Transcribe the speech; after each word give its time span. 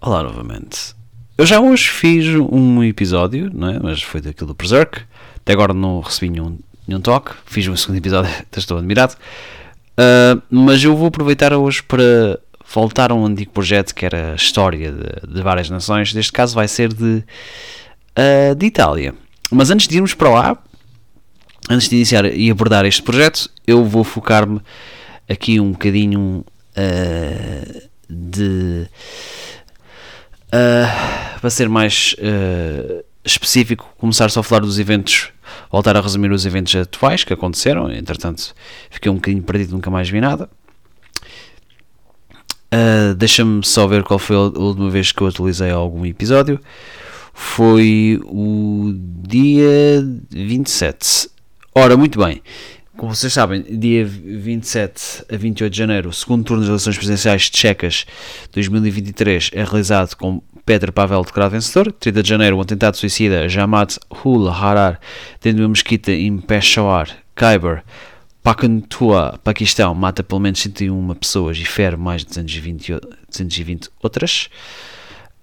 Olá 0.00 0.22
novamente. 0.22 0.94
Eu 1.38 1.46
já 1.46 1.58
hoje 1.58 1.88
fiz 1.88 2.26
um 2.50 2.84
episódio, 2.84 3.50
não 3.52 3.68
é? 3.70 3.78
mas 3.82 4.02
foi 4.02 4.20
daquilo 4.20 4.48
do 4.48 4.54
Berserk. 4.54 5.02
Até 5.36 5.54
agora 5.54 5.72
não 5.72 6.00
recebi 6.00 6.30
nenhum, 6.30 6.58
nenhum 6.86 7.00
toque. 7.00 7.32
Fiz 7.46 7.66
um 7.66 7.74
segundo 7.74 7.96
episódio, 7.96 8.30
estou 8.54 8.76
admirado. 8.76 9.14
Uh, 9.14 10.40
mas 10.50 10.84
eu 10.84 10.94
vou 10.94 11.08
aproveitar 11.08 11.52
hoje 11.54 11.82
para 11.82 12.38
voltar 12.72 13.10
a 13.10 13.14
um 13.14 13.24
antigo 13.24 13.50
projeto 13.52 13.94
que 13.94 14.04
era 14.04 14.32
a 14.32 14.34
história 14.34 14.92
de, 14.92 15.34
de 15.34 15.42
várias 15.42 15.70
nações. 15.70 16.12
Neste 16.12 16.32
caso 16.32 16.54
vai 16.54 16.68
ser 16.68 16.92
de, 16.92 17.24
uh, 18.18 18.54
de 18.54 18.66
Itália. 18.66 19.14
Mas 19.50 19.70
antes 19.70 19.88
de 19.88 19.96
irmos 19.96 20.12
para 20.12 20.28
lá, 20.28 20.58
antes 21.70 21.88
de 21.88 21.96
iniciar 21.96 22.26
e 22.26 22.50
abordar 22.50 22.84
este 22.84 23.02
projeto, 23.02 23.50
eu 23.66 23.82
vou 23.82 24.04
focar-me 24.04 24.60
aqui 25.28 25.58
um 25.58 25.72
bocadinho 25.72 26.44
uh, 26.76 27.82
de. 28.08 28.86
Uh, 30.56 31.38
para 31.38 31.50
ser 31.50 31.68
mais 31.68 32.16
uh, 32.18 33.04
específico, 33.22 33.92
começar 33.98 34.30
só 34.30 34.40
a 34.40 34.42
falar 34.42 34.60
dos 34.60 34.78
eventos, 34.78 35.28
voltar 35.70 35.94
a 35.94 36.00
resumir 36.00 36.32
os 36.32 36.46
eventos 36.46 36.74
atuais 36.74 37.24
que 37.24 37.32
aconteceram. 37.32 37.92
Entretanto, 37.92 38.54
fiquei 38.88 39.12
um 39.12 39.16
bocadinho 39.16 39.42
perdido, 39.42 39.72
nunca 39.72 39.90
mais 39.90 40.08
vi 40.08 40.18
nada. 40.18 40.48
Uh, 42.72 43.14
Deixa-me 43.16 43.64
só 43.66 43.86
ver 43.86 44.02
qual 44.02 44.18
foi 44.18 44.34
a 44.34 44.40
última 44.40 44.88
vez 44.88 45.12
que 45.12 45.20
eu 45.20 45.26
atualizei 45.26 45.70
algum 45.70 46.06
episódio. 46.06 46.58
Foi 47.34 48.18
o 48.24 48.94
dia 48.96 50.02
27. 50.30 51.28
Ora, 51.74 51.98
muito 51.98 52.18
bem. 52.18 52.42
Como 52.96 53.14
vocês 53.14 53.32
sabem, 53.32 53.62
dia 53.62 54.06
27 54.06 55.26
a 55.30 55.36
28 55.36 55.70
de 55.70 55.78
janeiro, 55.78 56.08
o 56.08 56.12
segundo 56.14 56.44
turno 56.44 56.62
das 56.62 56.68
eleições 56.70 56.96
presidenciais 56.96 57.50
tchecas 57.50 58.06
2023 58.52 59.50
é 59.52 59.62
realizado 59.62 60.14
com 60.16 60.40
Pedro 60.64 60.90
Pavel 60.92 61.22
declarado 61.22 61.52
vencedor. 61.52 61.92
30 61.92 62.22
de 62.22 62.28
janeiro, 62.28 62.56
o 62.56 62.60
atentado 62.60 62.96
suicida 62.96 63.50
Jamaat 63.50 63.98
Hul 64.08 64.48
Harar 64.48 64.98
dentro 65.42 65.58
de 65.58 65.62
uma 65.62 65.68
mesquita 65.68 66.10
em 66.10 66.38
Peshawar, 66.38 67.10
Khyber, 67.34 67.84
Pakhtunkhwa, 68.42 69.38
Paquistão, 69.44 69.94
mata 69.94 70.22
pelo 70.22 70.40
menos 70.40 70.60
101 70.60 71.14
pessoas 71.16 71.58
e 71.58 71.66
fere 71.66 71.98
mais 71.98 72.22
de 72.22 72.28
220, 72.28 72.92
220 73.28 73.90
outras. 74.02 74.48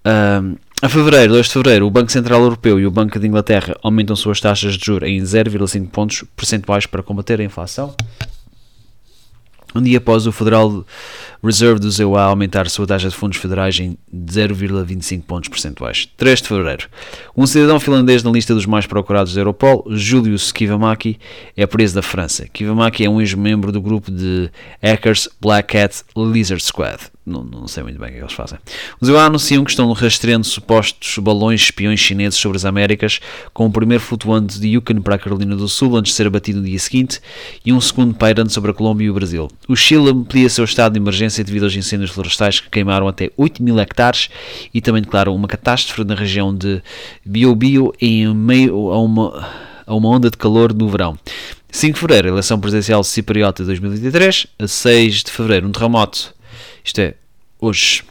Um, 0.04 0.56
a 0.84 0.88
fevereiro, 0.90 1.32
2 1.32 1.46
de 1.46 1.52
fevereiro, 1.54 1.86
o 1.86 1.90
Banco 1.90 2.12
Central 2.12 2.42
Europeu 2.42 2.78
e 2.78 2.86
o 2.86 2.90
Banco 2.90 3.18
de 3.18 3.26
Inglaterra 3.26 3.74
aumentam 3.82 4.14
suas 4.14 4.38
taxas 4.38 4.76
de 4.76 4.84
juros 4.84 5.08
em 5.08 5.18
0,5 5.18 5.88
pontos 5.88 6.24
percentuais 6.36 6.84
para 6.84 7.02
combater 7.02 7.40
a 7.40 7.44
inflação. 7.44 7.94
Um 9.74 9.80
dia 9.80 9.96
após 9.96 10.26
o 10.26 10.32
Federal 10.32 10.84
Reserve 11.42 11.80
do 11.80 11.90
ZEUA 11.90 12.20
aumentar 12.20 12.68
sua 12.68 12.86
taxa 12.86 13.08
de 13.08 13.14
fundos 13.14 13.38
federais 13.38 13.80
em 13.80 13.96
0,25 14.14 15.22
pontos 15.22 15.48
percentuais. 15.48 16.06
3 16.18 16.42
de 16.42 16.48
fevereiro. 16.48 16.86
Um 17.34 17.46
cidadão 17.46 17.80
finlandês 17.80 18.22
na 18.22 18.30
lista 18.30 18.52
dos 18.52 18.66
mais 18.66 18.84
procurados 18.84 19.32
da 19.32 19.40
Europol, 19.40 19.86
Julius 19.88 20.52
Kivamaki, 20.52 21.18
é 21.56 21.66
preso 21.66 21.94
da 21.94 22.02
França. 22.02 22.46
Kivamaki 22.46 23.06
é 23.06 23.08
um 23.08 23.22
ex-membro 23.22 23.72
do 23.72 23.80
grupo 23.80 24.10
de 24.10 24.50
hackers 24.82 25.30
Black 25.40 25.72
Cat 25.72 26.02
Lizard 26.14 26.62
Squad. 26.62 27.13
Não, 27.26 27.42
não, 27.42 27.66
sei 27.66 27.82
muito 27.82 27.98
bem 27.98 28.10
o 28.10 28.12
que, 28.12 28.18
é 28.18 28.20
eles 28.20 28.34
fazem. 28.34 28.58
Os 29.00 29.08
ZEUA 29.08 29.22
anunciam 29.22 29.64
que 29.64 29.70
estão 29.70 29.90
rastreando 29.92 30.44
supostos 30.44 31.16
balões 31.18 31.62
espiões 31.62 31.98
chineses 31.98 32.38
sobre 32.38 32.56
as 32.56 32.66
Américas, 32.66 33.18
com 33.54 33.64
o 33.64 33.72
primeiro 33.72 34.04
flutuante 34.04 34.60
de 34.60 34.68
Yukon 34.68 35.00
para 35.00 35.14
a 35.14 35.18
Carolina 35.18 35.56
do 35.56 35.66
Sul 35.66 35.96
antes 35.96 36.12
de 36.12 36.16
ser 36.16 36.26
abatido 36.26 36.60
no 36.60 36.66
dia 36.66 36.78
seguinte, 36.78 37.22
e 37.64 37.72
um 37.72 37.80
segundo 37.80 38.14
pairando 38.14 38.50
sobre 38.50 38.72
a 38.72 38.74
Colômbia 38.74 39.06
e 39.06 39.10
o 39.10 39.14
Brasil. 39.14 39.48
O 39.66 39.74
Chile 39.74 40.10
amplia 40.10 40.50
seu 40.50 40.64
estado 40.64 40.92
de 40.92 40.98
emergência 40.98 41.42
devido 41.42 41.62
aos 41.62 41.74
incêndios 41.74 42.10
florestais 42.10 42.60
que 42.60 42.68
queimaram 42.68 43.08
até 43.08 43.30
8 43.38 43.62
mil 43.62 43.80
hectares 43.80 44.28
e 44.74 44.82
também 44.82 45.00
declaram 45.00 45.34
uma 45.34 45.48
catástrofe 45.48 46.04
na 46.04 46.14
região 46.14 46.54
de 46.54 46.82
Biobío 47.24 47.90
em 48.02 48.34
meio 48.34 48.92
a 48.92 49.00
uma, 49.00 49.48
a 49.86 49.94
uma 49.94 50.08
onda 50.10 50.30
de 50.30 50.36
calor 50.36 50.74
no 50.74 50.90
verão. 50.90 51.18
5 51.74 51.94
de 51.94 52.00
fevereiro, 52.00 52.28
eleição 52.28 52.60
presidencial 52.60 53.02
cipriota 53.02 53.62
de 53.62 53.66
2023. 53.66 54.46
A 54.60 54.68
6 54.68 55.24
de 55.24 55.30
fevereiro, 55.30 55.66
um 55.66 55.72
terremoto, 55.72 56.33
isto 56.84 57.00
é, 57.00 57.14
hoje, 57.58 58.04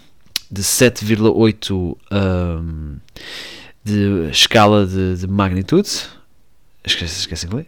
de 0.50 0.62
7,8 0.62 1.98
um, 2.12 2.98
de 3.84 4.30
escala 4.32 4.86
de, 4.86 5.18
de 5.18 5.28
magnitude. 5.28 5.90
Esqueci, 6.84 7.20
esqueci 7.20 7.48
de 7.48 7.56
ler 7.56 7.68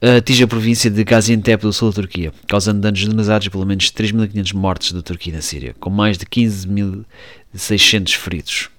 atinge 0.00 0.44
a 0.44 0.46
província 0.46 0.90
de 0.90 1.02
Gaziantep 1.02 1.60
do 1.62 1.72
sul 1.72 1.90
da 1.90 1.96
Turquia, 1.96 2.32
causando 2.46 2.80
danos 2.80 3.00
generalizados 3.00 3.46
e 3.46 3.50
pelo 3.50 3.66
menos 3.66 3.86
3.500 3.90 4.54
mortes 4.54 4.92
da 4.92 5.02
Turquia 5.02 5.32
na 5.32 5.42
Síria, 5.42 5.74
com 5.80 5.90
mais 5.90 6.16
de 6.16 6.24
15.600 6.24 8.14
feridos. 8.14 8.70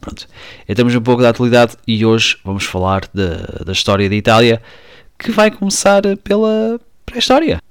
Pronto, 0.00 0.28
estamos 0.68 0.94
um 0.94 1.00
pouco 1.00 1.22
da 1.22 1.30
atualidade 1.30 1.76
e 1.86 2.04
hoje 2.04 2.36
vamos 2.44 2.64
falar 2.64 3.08
de, 3.12 3.64
da 3.64 3.72
história 3.72 4.08
da 4.08 4.14
Itália, 4.14 4.62
que 5.18 5.32
vai 5.32 5.50
começar 5.50 6.02
pela 6.18 6.78
pré-história. 7.04 7.63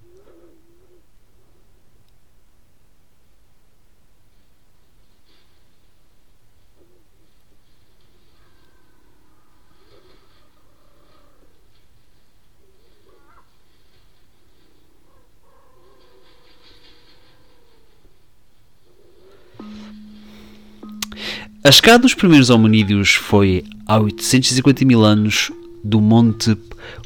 A 21.66 21.72
chegada 21.72 22.00
dos 22.00 22.14
primeiros 22.14 22.50
hominídeos 22.50 23.14
foi 23.14 23.64
há 23.88 23.98
850 23.98 24.84
mil 24.84 25.02
anos 25.02 25.50
do 25.82 26.02
Monte 26.02 26.58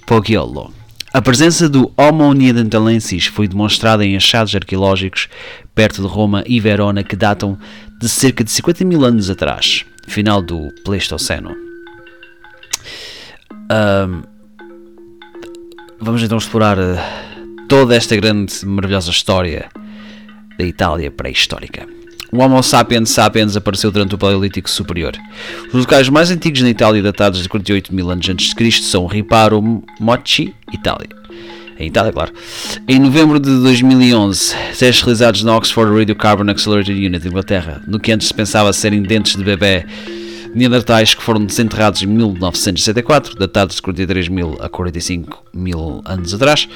Poggiolo. 0.08 0.74
A 1.14 1.22
presença 1.22 1.70
do 1.70 1.94
Homo 1.96 2.34
neanderthalensis 2.34 3.28
foi 3.28 3.48
demonstrada 3.48 4.04
em 4.04 4.16
achados 4.16 4.56
arqueológicos 4.56 5.30
perto 5.76 6.02
de 6.02 6.08
Roma 6.08 6.44
e 6.48 6.60
Verona 6.60 7.04
que 7.04 7.16
datam 7.16 7.56
de 8.02 8.10
cerca 8.10 8.44
de 8.44 8.50
50 8.50 8.84
mil 8.84 9.06
anos 9.06 9.30
atrás, 9.30 9.86
final 10.08 10.42
do 10.42 10.74
Pleistoceno. 10.84 11.56
Um, 13.72 14.24
vamos 16.00 16.24
então 16.24 16.40
explorar 16.40 16.80
uh, 16.80 16.98
toda 17.70 17.96
esta 17.96 18.16
grande, 18.16 18.66
maravilhosa 18.66 19.12
história 19.12 19.70
da 20.58 20.66
Itália 20.66 21.12
pré-histórica. 21.12 21.88
O 22.32 22.40
Homo 22.40 22.62
sapiens 22.62 23.10
sapiens 23.10 23.56
apareceu 23.56 23.90
durante 23.90 24.16
o 24.16 24.18
Paleolítico 24.18 24.70
Superior. 24.70 25.14
Os 25.70 25.82
locais 25.82 26.10
mais 26.10 26.30
antigos 26.30 26.62
na 26.62 26.70
Itália, 26.70 27.02
datados 27.02 27.42
de 27.42 27.48
48 27.48 27.94
mil 27.96 28.10
anos 28.10 28.28
antes 28.28 28.50
de 28.50 28.56
Cristo, 28.56 28.86
são 28.86 29.06
Riparo 29.06 29.62
Mochi, 30.00 30.54
Itália. 30.74 31.10
Em 31.80 31.88
Itália, 31.88 32.12
claro. 32.12 32.34
Em 32.88 33.00
novembro 33.00 33.40
de 33.40 33.50
2011, 33.62 34.56
testes 34.78 35.02
realizados 35.02 35.44
na 35.44 35.56
Oxford 35.56 35.98
Radiocarbon 35.98 36.50
Accelerated 36.50 37.06
Unit, 37.06 37.28
Inglaterra, 37.28 37.82
no 37.88 38.00
que 38.00 38.12
antes 38.12 38.28
se 38.28 38.34
pensava 38.34 38.74
serem 38.74 39.04
dentes 39.04 39.36
de 39.36 39.44
bebê 39.44 39.86
neandertais 40.58 41.14
que 41.14 41.22
foram 41.22 41.46
desenterrados 41.46 42.02
em 42.02 42.08
1964, 42.08 43.36
datados 43.36 43.76
de 43.76 43.82
43 43.82 44.28
mil 44.28 44.58
a 44.60 44.68
45 44.68 45.44
mil 45.54 46.02
anos 46.04 46.34
atrás, 46.34 46.68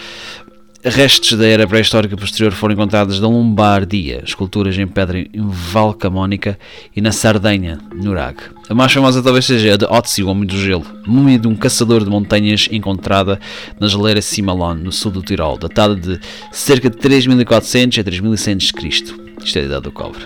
Restos 0.83 1.37
da 1.37 1.45
era 1.45 1.67
pré-histórica 1.67 2.17
posterior 2.17 2.51
foram 2.51 2.73
encontrados 2.73 3.19
na 3.19 3.27
Lombardia, 3.27 4.23
esculturas 4.25 4.75
em 4.79 4.87
pedra 4.87 5.19
em 5.19 5.29
Valcamónica 5.35 6.57
e 6.95 6.99
na 6.99 7.11
Sardenha, 7.11 7.77
no 7.93 8.11
Iraque. 8.11 8.45
A 8.67 8.73
mais 8.73 8.91
famosa 8.91 9.21
talvez 9.21 9.45
seja 9.45 9.75
a 9.75 9.77
de 9.77 9.85
Otzi, 9.85 10.23
o 10.23 10.27
Homem 10.27 10.47
do 10.47 10.57
Gelo, 10.57 10.85
múmia 11.05 11.37
de 11.37 11.47
um 11.47 11.55
caçador 11.55 12.03
de 12.03 12.09
montanhas 12.09 12.67
encontrada 12.71 13.39
na 13.79 13.87
geleira 13.87 14.23
Simalon, 14.23 14.73
no 14.73 14.91
sul 14.91 15.11
do 15.11 15.21
Tirol, 15.21 15.55
datada 15.55 15.95
de 15.95 16.19
cerca 16.51 16.89
de 16.89 16.97
3400 16.97 17.99
a 17.99 18.03
3100 18.03 18.57
Cristo. 18.73 19.21
Isto 19.43 19.59
é 19.59 19.61
a 19.61 19.65
idade 19.65 19.83
do 19.83 19.91
cobre. 19.91 20.23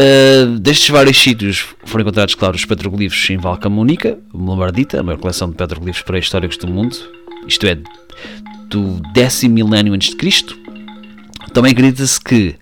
Uh, 0.00 0.58
destes 0.58 0.88
vários 0.88 1.18
sítios 1.18 1.66
foram 1.84 2.04
encontrados, 2.04 2.34
claro, 2.34 2.56
os 2.56 2.64
petroglifos 2.64 3.28
em 3.28 3.36
Valcamónica, 3.36 4.18
Lombardita, 4.32 5.00
a 5.00 5.02
maior 5.02 5.18
coleção 5.18 5.50
de 5.50 5.56
petroglifos 5.56 6.00
pré-históricos 6.00 6.56
do 6.56 6.68
mundo, 6.68 6.96
isto 7.46 7.66
é, 7.66 7.78
do 8.70 9.00
décimo 9.12 9.54
milénio 9.54 9.92
antes 9.92 10.10
de 10.10 10.16
Cristo. 10.16 10.56
Também 11.52 11.72
acredita-se 11.72 12.20
que 12.20 12.54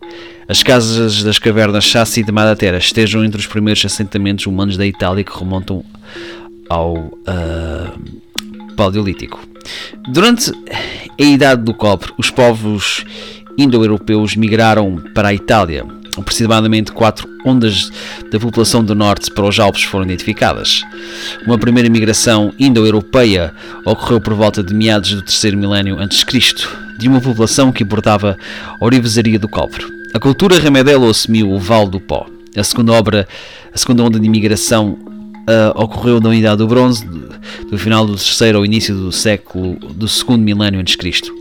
as 0.49 0.63
casas 0.63 1.23
das 1.23 1.39
cavernas 1.39 1.85
Chassi 1.85 2.23
de 2.23 2.33
Madatera 2.33 2.79
estejam 2.79 3.23
entre 3.23 3.39
os 3.39 3.47
primeiros 3.47 3.85
assentamentos 3.85 4.47
humanos 4.47 4.79
da 4.79 4.87
Itália 4.87 5.23
que 5.23 5.39
remontam 5.39 5.85
ao 6.71 6.97
uh, 6.97 7.15
Paleolítico. 8.75 9.47
Durante 10.09 10.51
a 11.21 11.23
Idade 11.23 11.63
do 11.63 11.75
Cobre, 11.75 12.13
os 12.17 12.31
povos 12.31 13.05
indo-europeus 13.59 14.37
migraram 14.37 14.97
para 15.15 15.29
a 15.29 15.35
Itália. 15.35 15.85
Aproximadamente 16.19 16.93
quatro 16.93 17.29
ondas 17.45 17.91
da 18.31 18.39
população 18.39 18.85
do 18.85 18.95
norte 18.95 19.31
para 19.31 19.47
os 19.47 19.59
Alpes 19.59 19.85
foram 19.85 20.05
identificadas. 20.05 20.83
Uma 21.47 21.59
primeira 21.59 21.89
migração 21.89 22.53
indo-europeia 22.59 23.53
ocorreu 23.85 24.21
por 24.21 24.35
volta 24.35 24.63
de 24.63 24.75
meados 24.75 25.15
do 25.15 25.23
terceiro 25.23 25.57
milénio 25.57 25.99
a.C., 25.99 26.55
de 26.99 27.09
uma 27.09 27.21
população 27.21 27.71
que 27.71 27.83
importava 27.83 28.37
orivesaria 28.81 29.39
do 29.39 29.49
cobre. 29.49 29.85
A 30.13 30.19
cultura 30.19 30.59
remedelo 30.59 31.09
assumiu 31.09 31.51
o 31.51 31.59
Vale 31.59 31.91
do 31.91 32.01
Pó. 32.01 32.27
A 32.57 32.65
segunda 32.65 32.93
obra, 32.93 33.29
a 33.73 33.79
segunda 33.79 34.03
onda 34.03 34.19
de 34.19 34.27
imigração 34.27 34.99
uh, 35.49 35.83
ocorreu 35.83 36.21
na 36.21 36.31
Unidade 36.31 36.59
do 36.59 36.67
Bronze, 36.67 37.07
do, 37.07 37.29
do, 37.71 37.79
final 37.79 38.07
do 38.07 38.15
terceiro 38.15 38.59
ao 38.59 38.65
início 38.65 38.95
do 38.95 39.13
século 39.13 39.77
do 39.95 40.09
segundo 40.09 40.43
milénio 40.43 40.81
antes 40.81 40.97
Cristo, 40.97 41.33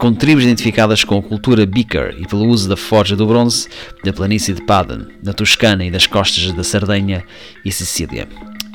com 0.00 0.14
tribos 0.14 0.44
identificadas 0.44 1.04
com 1.04 1.18
a 1.18 1.22
cultura 1.22 1.66
Beaker 1.66 2.16
e 2.18 2.26
pelo 2.26 2.46
uso 2.46 2.66
da 2.66 2.76
forja 2.76 3.14
do 3.14 3.26
bronze 3.26 3.68
da 4.02 4.12
planície 4.12 4.54
de 4.54 4.62
Paden, 4.62 5.06
da 5.22 5.34
Toscana 5.34 5.84
e 5.84 5.90
das 5.90 6.06
costas 6.06 6.50
da 6.52 6.64
Sardenha 6.64 7.22
e 7.64 7.70
Sicília. 7.70 8.26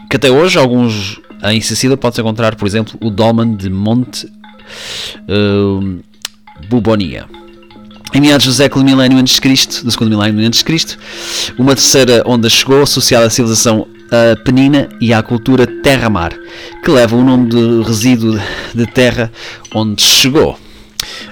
Que 0.08 0.18
até 0.18 0.30
hoje 0.30 0.60
alguns 0.60 1.20
em 1.44 1.60
Sicília 1.62 1.98
pode-se 1.98 2.22
encontrar, 2.22 2.56
por 2.56 2.68
exemplo, 2.68 2.96
o 3.02 3.10
dolmen 3.10 3.56
de 3.56 3.72
Monte 3.72 4.28
uh, 5.28 6.00
Bubonia. 6.70 7.26
Em 8.14 8.22
meados 8.22 8.46
do 8.46 8.54
século 8.54 8.86
milénio 8.86 9.18
antes 9.18 9.34
de 9.34 9.42
Cristo, 9.42 9.84
do 9.84 9.92
segundo 9.92 10.10
milénio 10.10 10.46
antes 10.46 10.60
de 10.60 10.66
Cristo, 10.66 10.98
uma 11.58 11.76
terceira 11.76 12.22
onda 12.26 12.48
chegou 12.48 12.84
associada 12.84 13.26
à 13.26 13.30
civilização 13.32 13.88
penina 14.44 14.88
e 15.02 15.12
à 15.12 15.24
cultura 15.24 15.66
terra-mar, 15.66 16.32
que 16.84 16.92
leva 16.92 17.16
o 17.16 17.24
nome 17.24 17.50
de 17.50 17.82
resíduo 17.82 18.40
de 18.74 18.86
terra 18.86 19.32
onde 19.74 20.02
chegou, 20.04 20.58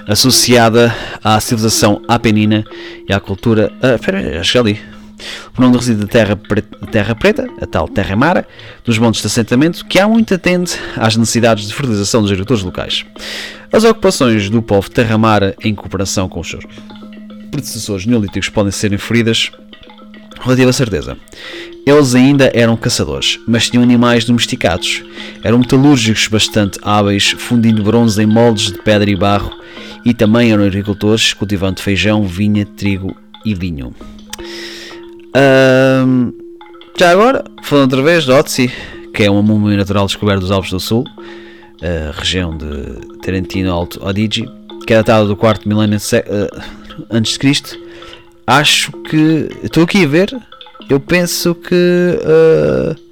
associada 0.06 0.94
à 1.22 1.38
civilização 1.40 2.02
apenina 2.08 2.64
e 3.08 3.12
à 3.12 3.20
cultura. 3.20 3.72
Uh, 3.82 3.94
espera, 3.94 4.40
acho 4.40 4.52
que 4.52 4.58
ali. 4.58 4.80
O 5.56 5.60
nome 5.60 5.72
de 5.74 5.78
resíduo 5.78 6.04
de 6.04 6.10
terra, 6.10 6.38
terra 6.90 7.14
preta, 7.14 7.48
a 7.60 7.66
tal 7.66 7.88
terra 7.88 8.16
mara, 8.16 8.46
dos 8.84 8.98
montes 8.98 9.20
de 9.20 9.26
assentamento, 9.26 9.84
que 9.86 9.98
há 9.98 10.08
muito 10.08 10.34
atende 10.34 10.72
às 10.96 11.16
necessidades 11.16 11.66
de 11.66 11.74
fertilização 11.74 12.20
dos 12.20 12.30
agricultores 12.30 12.62
locais. 12.62 13.06
As 13.72 13.84
ocupações 13.84 14.50
do 14.50 14.60
povo 14.60 14.90
terra-mara, 14.90 15.54
em 15.62 15.74
cooperação 15.74 16.28
com 16.28 16.40
os 16.40 16.48
seus 16.48 16.64
predecessores 17.50 18.04
neolíticos, 18.06 18.48
podem 18.48 18.72
ser 18.72 18.92
inferidas 18.92 19.52
relativa 20.40 20.72
certeza. 20.72 21.16
Eles 21.86 22.14
ainda 22.14 22.50
eram 22.54 22.76
caçadores, 22.76 23.38
mas 23.46 23.68
tinham 23.68 23.82
animais 23.82 24.24
domesticados. 24.24 25.02
Eram 25.42 25.58
metalúrgicos 25.58 26.28
bastante 26.28 26.78
hábeis, 26.82 27.30
fundindo 27.30 27.82
bronze 27.82 28.22
em 28.22 28.26
moldes 28.26 28.72
de 28.72 28.78
pedra 28.78 29.10
e 29.10 29.14
barro, 29.14 29.52
e 30.04 30.14
também 30.14 30.52
eram 30.52 30.64
agricultores, 30.64 31.34
cultivando 31.34 31.82
feijão, 31.82 32.24
vinha, 32.24 32.64
trigo 32.64 33.14
e 33.44 33.54
vinho. 33.54 33.94
Um, 35.36 36.32
já 36.98 37.10
agora, 37.10 37.44
falando 37.62 37.92
outra 37.92 38.02
vez 38.02 38.24
de 38.24 38.30
Otzi, 38.30 38.72
que 39.12 39.24
é 39.24 39.30
uma 39.30 39.42
múmia 39.42 39.76
natural 39.76 40.06
descoberta 40.06 40.40
dos 40.40 40.50
Alpes 40.50 40.70
do 40.70 40.80
Sul, 40.80 41.04
a 41.82 42.18
região 42.18 42.56
de 42.56 43.18
Trentino 43.20 43.72
Alto 43.72 44.06
Adige, 44.06 44.48
que 44.86 44.92
é 44.94 44.96
datada 44.96 45.26
do 45.26 45.36
4 45.36 45.68
milénio 45.68 45.98
uh, 45.98 46.62
antes 47.10 47.32
de 47.32 47.38
Cristo. 47.38 47.78
Acho 48.46 48.92
que 49.08 49.48
estou 49.62 49.84
aqui 49.84 50.04
a 50.04 50.08
ver. 50.08 50.30
Eu 50.88 51.00
penso 51.00 51.54
que 51.54 52.18
uh, 52.20 53.04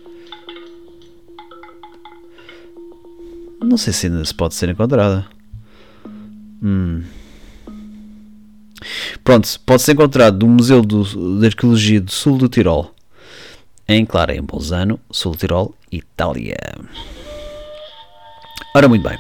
não 3.65 3.79
sei 3.79 3.93
se 3.93 4.07
ainda 4.07 4.25
se 4.25 4.35
pode 4.35 4.55
ser 4.55 4.69
encontrada. 4.69 5.27
Hum. 6.63 7.03
Pronto, 9.25 9.49
pode 9.65 9.83
ser 9.83 9.93
encontrado 9.93 10.45
no 10.45 10.53
Museu 10.53 10.83
do, 10.83 11.39
de 11.39 11.47
Arqueologia 11.47 12.01
do 12.01 12.11
Sul 12.11 12.37
do 12.37 12.49
Tirol, 12.49 12.95
em 13.89 14.05
Clara, 14.05 14.35
em 14.35 14.43
Bolzano, 14.43 14.99
Sul 15.11 15.33
do 15.33 15.39
Tirol, 15.39 15.75
Itália. 15.91 16.59
Ora, 18.75 18.89
muito 18.89 19.09
bem. 19.09 19.19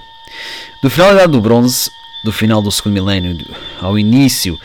Do 0.82 0.90
final 0.90 1.08
da 1.08 1.14
Idade 1.14 1.32
do 1.32 1.40
Bronze, 1.40 1.90
do 2.24 2.32
final 2.32 2.60
do 2.60 2.70
segundo 2.70 2.94
milénio 2.94 3.36
ao 3.80 3.98
início 3.98 4.58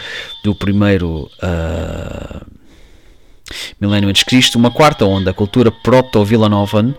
do 0.44 0.56
primeiro 0.56 1.30
uh, 1.44 2.57
milénio 3.80 4.10
antes 4.10 4.20
de 4.20 4.26
Cristo, 4.26 4.58
uma 4.58 4.72
quarta 4.72 5.06
onda, 5.06 5.32
a 5.32 5.34
cultura 5.34 5.72
proto-villanovan, 5.72 6.94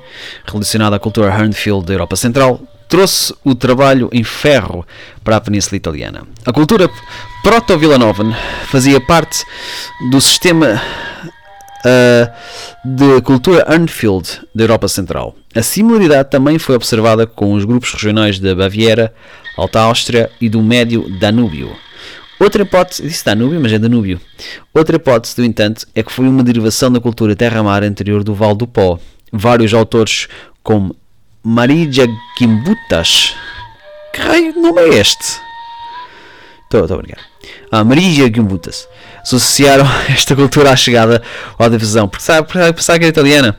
relacionada 0.46 0.96
à 0.96 0.98
cultura 0.98 1.28
Hernfield 1.28 1.86
da 1.86 1.94
Europa 1.94 2.16
Central, 2.16 2.60
trouxe 2.88 3.34
o 3.44 3.54
trabalho 3.54 4.08
em 4.12 4.24
ferro 4.24 4.84
para 5.22 5.36
a 5.36 5.40
Península 5.40 5.76
Italiana. 5.76 6.22
A 6.44 6.52
cultura 6.52 6.90
proto-Villanovan 7.42 8.34
fazia 8.66 9.00
parte 9.00 9.44
do 10.10 10.20
sistema 10.20 10.80
uh, 11.84 12.32
de 12.84 13.20
cultura 13.22 13.66
Urnfield 13.70 14.40
da 14.54 14.64
Europa 14.64 14.88
Central. 14.88 15.36
A 15.54 15.62
similaridade 15.62 16.30
também 16.30 16.58
foi 16.58 16.74
observada 16.74 17.26
com 17.26 17.52
os 17.52 17.64
grupos 17.64 17.92
regionais 17.92 18.38
da 18.38 18.54
Baviera, 18.54 19.12
Alta 19.56 19.80
Áustria 19.80 20.30
e 20.40 20.48
do 20.48 20.62
Médio 20.62 21.08
Danúbio. 21.18 21.76
Outra 22.38 22.62
hipótese, 22.62 23.02
disse 23.02 23.24
Danúbio, 23.24 23.60
mas 23.60 23.72
é 23.72 23.78
Danúbio. 23.78 24.20
Outra 24.72 24.96
hipótese, 24.96 25.34
no 25.38 25.44
entanto, 25.44 25.86
é 25.94 26.02
que 26.02 26.12
foi 26.12 26.28
uma 26.28 26.42
derivação 26.42 26.90
da 26.90 27.00
cultura 27.00 27.34
terra-mar 27.34 27.82
anterior 27.82 28.22
do 28.22 28.34
Val 28.34 28.54
do 28.54 28.66
Pó. 28.66 28.98
Vários 29.32 29.74
autores, 29.74 30.28
como 30.62 30.94
Marija 31.42 32.06
Gimbutas. 32.38 33.34
Que 34.12 34.20
raio 34.20 34.52
de 34.52 34.58
nome 34.60 34.82
é 34.82 34.88
este? 35.00 35.40
Estou 36.64 36.84
a 36.84 36.96
brincar. 36.98 37.20
Ah, 37.72 37.82
Marija 37.82 38.30
Gimbutas. 38.32 38.86
Associaram 39.20 39.86
esta 40.08 40.36
cultura 40.36 40.70
à 40.70 40.76
chegada 40.76 41.22
à 41.58 41.68
difusão. 41.68 42.08
Porque 42.08 42.24
sabe, 42.24 42.46
pensava 42.74 42.98
que 42.98 43.04
era 43.04 43.10
italiana. 43.10 43.58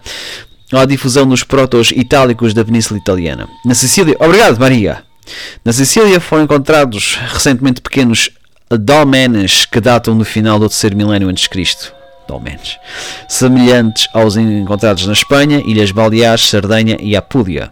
À 0.72 0.86
difusão 0.86 1.28
dos 1.28 1.44
protos 1.44 1.92
itálicos 1.92 2.54
da 2.54 2.64
Península 2.64 3.00
Italiana. 3.00 3.48
Na 3.66 3.74
Sicília. 3.74 4.16
Obrigado, 4.20 4.60
Maria. 4.60 5.04
Na 5.66 5.74
Sicília 5.74 6.20
foram 6.20 6.44
encontrados 6.44 7.18
recentemente 7.34 7.82
pequenos 7.82 8.30
dolmenes 8.78 9.66
que 9.66 9.80
datam 9.80 10.18
do 10.18 10.26
final 10.26 10.60
do 10.60 10.70
terceiro 10.70 10.96
milénio 10.96 11.30
antes 11.30 11.44
de 11.44 11.50
Cristo 11.50 12.00
menos, 12.38 12.78
semelhantes 13.28 14.08
aos 14.14 14.36
encontrados 14.36 15.08
na 15.08 15.14
Espanha, 15.14 15.64
Ilhas 15.66 15.92
Baleares, 15.92 16.48
Sardenha 16.48 16.98
e 17.00 17.16
Apulia. 17.16 17.72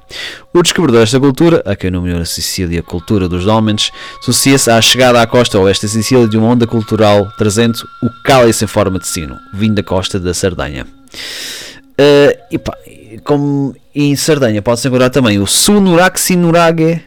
O 0.54 0.64
descobridor 0.64 1.02
desta 1.02 1.20
cultura, 1.20 1.62
a 1.66 1.76
quem 1.76 1.92
nomeou 1.92 2.22
a 2.22 2.26
Sicília 2.26 2.82
cultura 2.82 3.28
dos 3.28 3.44
Dolmens, 3.46 3.92
associa-se 4.22 4.72
à 4.72 4.82
chegada 4.82 5.22
à 5.22 5.28
costa 5.28 5.60
oeste 5.60 5.86
da 5.86 5.92
Sicília 5.92 6.28
de 6.28 6.38
uma 6.38 6.48
onda 6.48 6.66
cultural 6.66 7.28
trazendo 7.38 7.78
o 8.02 8.10
cálice 8.24 8.64
em 8.64 8.68
forma 8.68 8.98
de 8.98 9.06
sino, 9.06 9.38
vindo 9.54 9.76
da 9.76 9.84
costa 9.84 10.20
da 10.20 10.34
Sardenha. 10.34 10.88
Uh, 12.00 12.34
e 12.50 12.58
pá, 12.58 12.76
como 13.24 13.76
em 13.94 14.16
Sardenha 14.16 14.62
pode-se 14.62 14.88
encontrar 14.88 15.10
também 15.10 15.38
o 15.40 15.46
Sunuraxinurage, 15.46 17.04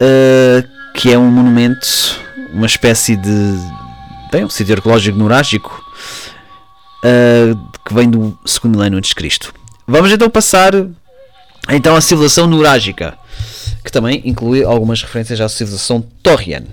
uh, 0.00 0.68
que 0.94 1.12
é 1.12 1.18
um 1.18 1.30
monumento, 1.30 2.20
uma 2.52 2.66
espécie 2.66 3.16
de 3.16 3.58
bem, 4.30 4.44
um 4.44 4.50
sítio 4.50 4.74
arqueológico 4.74 5.18
nurágico 5.18 5.84
uh, 7.04 7.58
que 7.84 7.94
vem 7.94 8.10
do 8.10 8.38
segundo 8.44 8.76
milénio 8.76 8.98
antes 8.98 9.10
de 9.10 9.14
Cristo. 9.14 9.52
Vamos 9.86 10.12
então 10.12 10.28
passar 10.28 10.72
então 11.70 11.96
à 11.96 12.00
civilização 12.00 12.46
nurágica, 12.46 13.16
que 13.84 13.90
também 13.90 14.22
inclui 14.24 14.64
algumas 14.64 15.02
referências 15.02 15.40
à 15.40 15.48
civilização 15.48 16.00
torriana. 16.22 16.66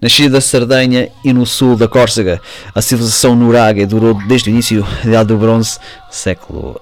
Nascida 0.00 0.28
da 0.28 0.40
Sardenha 0.40 1.10
e 1.24 1.32
no 1.32 1.46
sul 1.46 1.76
da 1.76 1.88
Córcega, 1.88 2.40
a 2.74 2.82
civilização 2.82 3.34
nurágia 3.34 3.86
durou 3.86 4.14
desde 4.26 4.50
o 4.50 4.52
início 4.52 4.82
da 5.02 5.08
Idade 5.08 5.28
do 5.28 5.38
Bronze, 5.38 5.78
século 6.10 6.78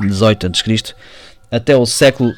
XVIII 0.00 0.32
uh, 0.32 0.46
a.C., 0.46 0.94
até 1.50 1.76
o 1.76 1.86
século 1.86 2.32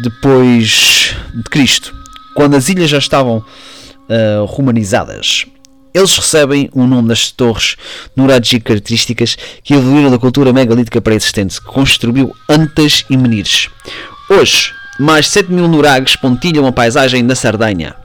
depois 0.00 1.14
de 1.34 1.42
Cristo, 1.44 1.94
quando 2.38 2.54
as 2.54 2.68
ilhas 2.68 2.88
já 2.88 2.98
estavam 2.98 3.38
uh, 3.38 4.44
romanizadas. 4.44 5.44
Eles 5.92 6.16
recebem 6.16 6.70
o 6.72 6.86
nome 6.86 7.08
das 7.08 7.32
torres 7.32 7.74
Nuragi 8.14 8.60
características 8.60 9.36
que 9.64 9.74
evoluíram 9.74 10.08
da 10.08 10.20
cultura 10.20 10.52
megalítica 10.52 11.00
pré-existente, 11.00 11.60
que 11.60 11.66
construiu 11.66 12.32
Antas 12.48 13.04
e 13.10 13.16
Menires. 13.16 13.68
Hoje, 14.30 14.72
mais 15.00 15.26
7 15.26 15.50
mil 15.50 15.66
nurags 15.66 16.14
pontilham 16.14 16.64
a 16.64 16.70
paisagem 16.70 17.26
da 17.26 17.34
Sardanha. 17.34 17.96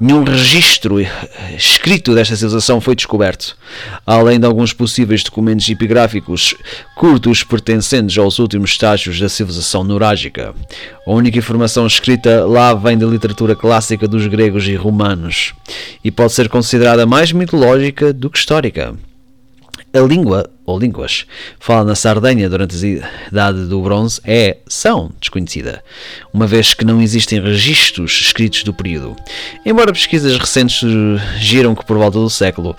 Nenhum 0.00 0.24
registro 0.24 0.96
escrito 1.56 2.12
desta 2.12 2.34
civilização 2.34 2.80
foi 2.80 2.96
descoberto, 2.96 3.56
além 4.04 4.40
de 4.40 4.44
alguns 4.44 4.72
possíveis 4.72 5.22
documentos 5.22 5.68
epigráficos 5.68 6.56
curtos 6.96 7.44
pertencentes 7.44 8.18
aos 8.18 8.40
últimos 8.40 8.70
estágios 8.70 9.20
da 9.20 9.28
civilização 9.28 9.84
nurágica. 9.84 10.54
A 11.06 11.10
única 11.10 11.38
informação 11.38 11.86
escrita 11.86 12.44
lá 12.44 12.74
vem 12.74 12.98
da 12.98 13.06
literatura 13.06 13.54
clássica 13.54 14.08
dos 14.08 14.26
gregos 14.26 14.66
e 14.66 14.74
romanos 14.74 15.54
e 16.02 16.10
pode 16.10 16.32
ser 16.32 16.48
considerada 16.48 17.06
mais 17.06 17.30
mitológica 17.30 18.12
do 18.12 18.28
que 18.28 18.38
histórica. 18.38 18.94
A 19.94 20.00
língua 20.00 20.50
ou 20.64 20.78
línguas, 20.78 21.26
falada 21.58 21.88
na 21.88 21.94
Sardenha 21.94 22.48
durante 22.48 22.74
a 22.76 23.28
Idade 23.28 23.66
do 23.66 23.80
Bronze, 23.82 24.20
é, 24.24 24.58
são, 24.66 25.10
desconhecida, 25.20 25.82
uma 26.32 26.46
vez 26.46 26.74
que 26.74 26.84
não 26.84 27.00
existem 27.02 27.40
registros 27.40 28.20
escritos 28.20 28.62
do 28.62 28.72
período. 28.72 29.16
Embora 29.66 29.92
pesquisas 29.92 30.36
recentes 30.36 30.76
sugiram 30.76 31.74
que 31.74 31.84
por 31.84 31.98
volta 31.98 32.18
do 32.18 32.30
século 32.30 32.76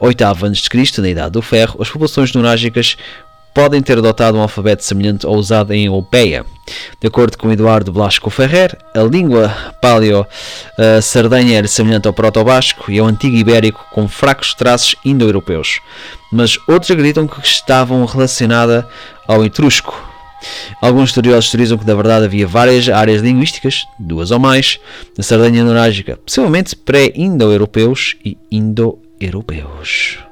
VIII 0.00 0.24
a.C., 0.24 1.00
na 1.00 1.08
Idade 1.08 1.30
do 1.32 1.42
Ferro, 1.42 1.80
as 1.80 1.88
populações 1.88 2.32
nunágicas 2.32 2.96
podem 3.56 3.80
ter 3.80 3.96
adotado 3.96 4.36
um 4.36 4.42
alfabeto 4.42 4.84
semelhante 4.84 5.24
ao 5.24 5.32
usado 5.32 5.72
em 5.72 5.86
Europeia. 5.86 6.44
De 7.00 7.06
acordo 7.06 7.38
com 7.38 7.50
Eduardo 7.50 7.90
Blasco 7.90 8.28
Ferrer, 8.28 8.76
a 8.94 9.00
língua 9.00 9.48
paleo-sardenha 9.80 11.56
era 11.56 11.66
semelhante 11.66 12.06
ao 12.06 12.12
proto-basco 12.12 12.92
e 12.92 12.98
ao 12.98 13.06
antigo 13.06 13.34
ibérico 13.34 13.82
com 13.92 14.06
fracos 14.06 14.52
traços 14.52 14.94
indo-europeus, 15.02 15.80
mas 16.30 16.58
outros 16.68 16.90
acreditam 16.90 17.26
que 17.26 17.40
estavam 17.46 18.04
relacionada 18.04 18.86
ao 19.26 19.42
etrusco. 19.42 20.04
Alguns 20.82 21.08
estudiosos 21.08 21.50
teorizam 21.50 21.78
que, 21.78 21.86
na 21.86 21.94
verdade, 21.94 22.26
havia 22.26 22.46
várias 22.46 22.90
áreas 22.90 23.22
linguísticas, 23.22 23.86
duas 23.98 24.30
ou 24.30 24.38
mais, 24.38 24.78
na 25.16 25.24
Sardenha 25.24 25.64
Nunágica, 25.64 26.18
possivelmente 26.18 26.76
pré-indo-europeus 26.76 28.16
e 28.22 28.36
indo-europeus. 28.52 30.25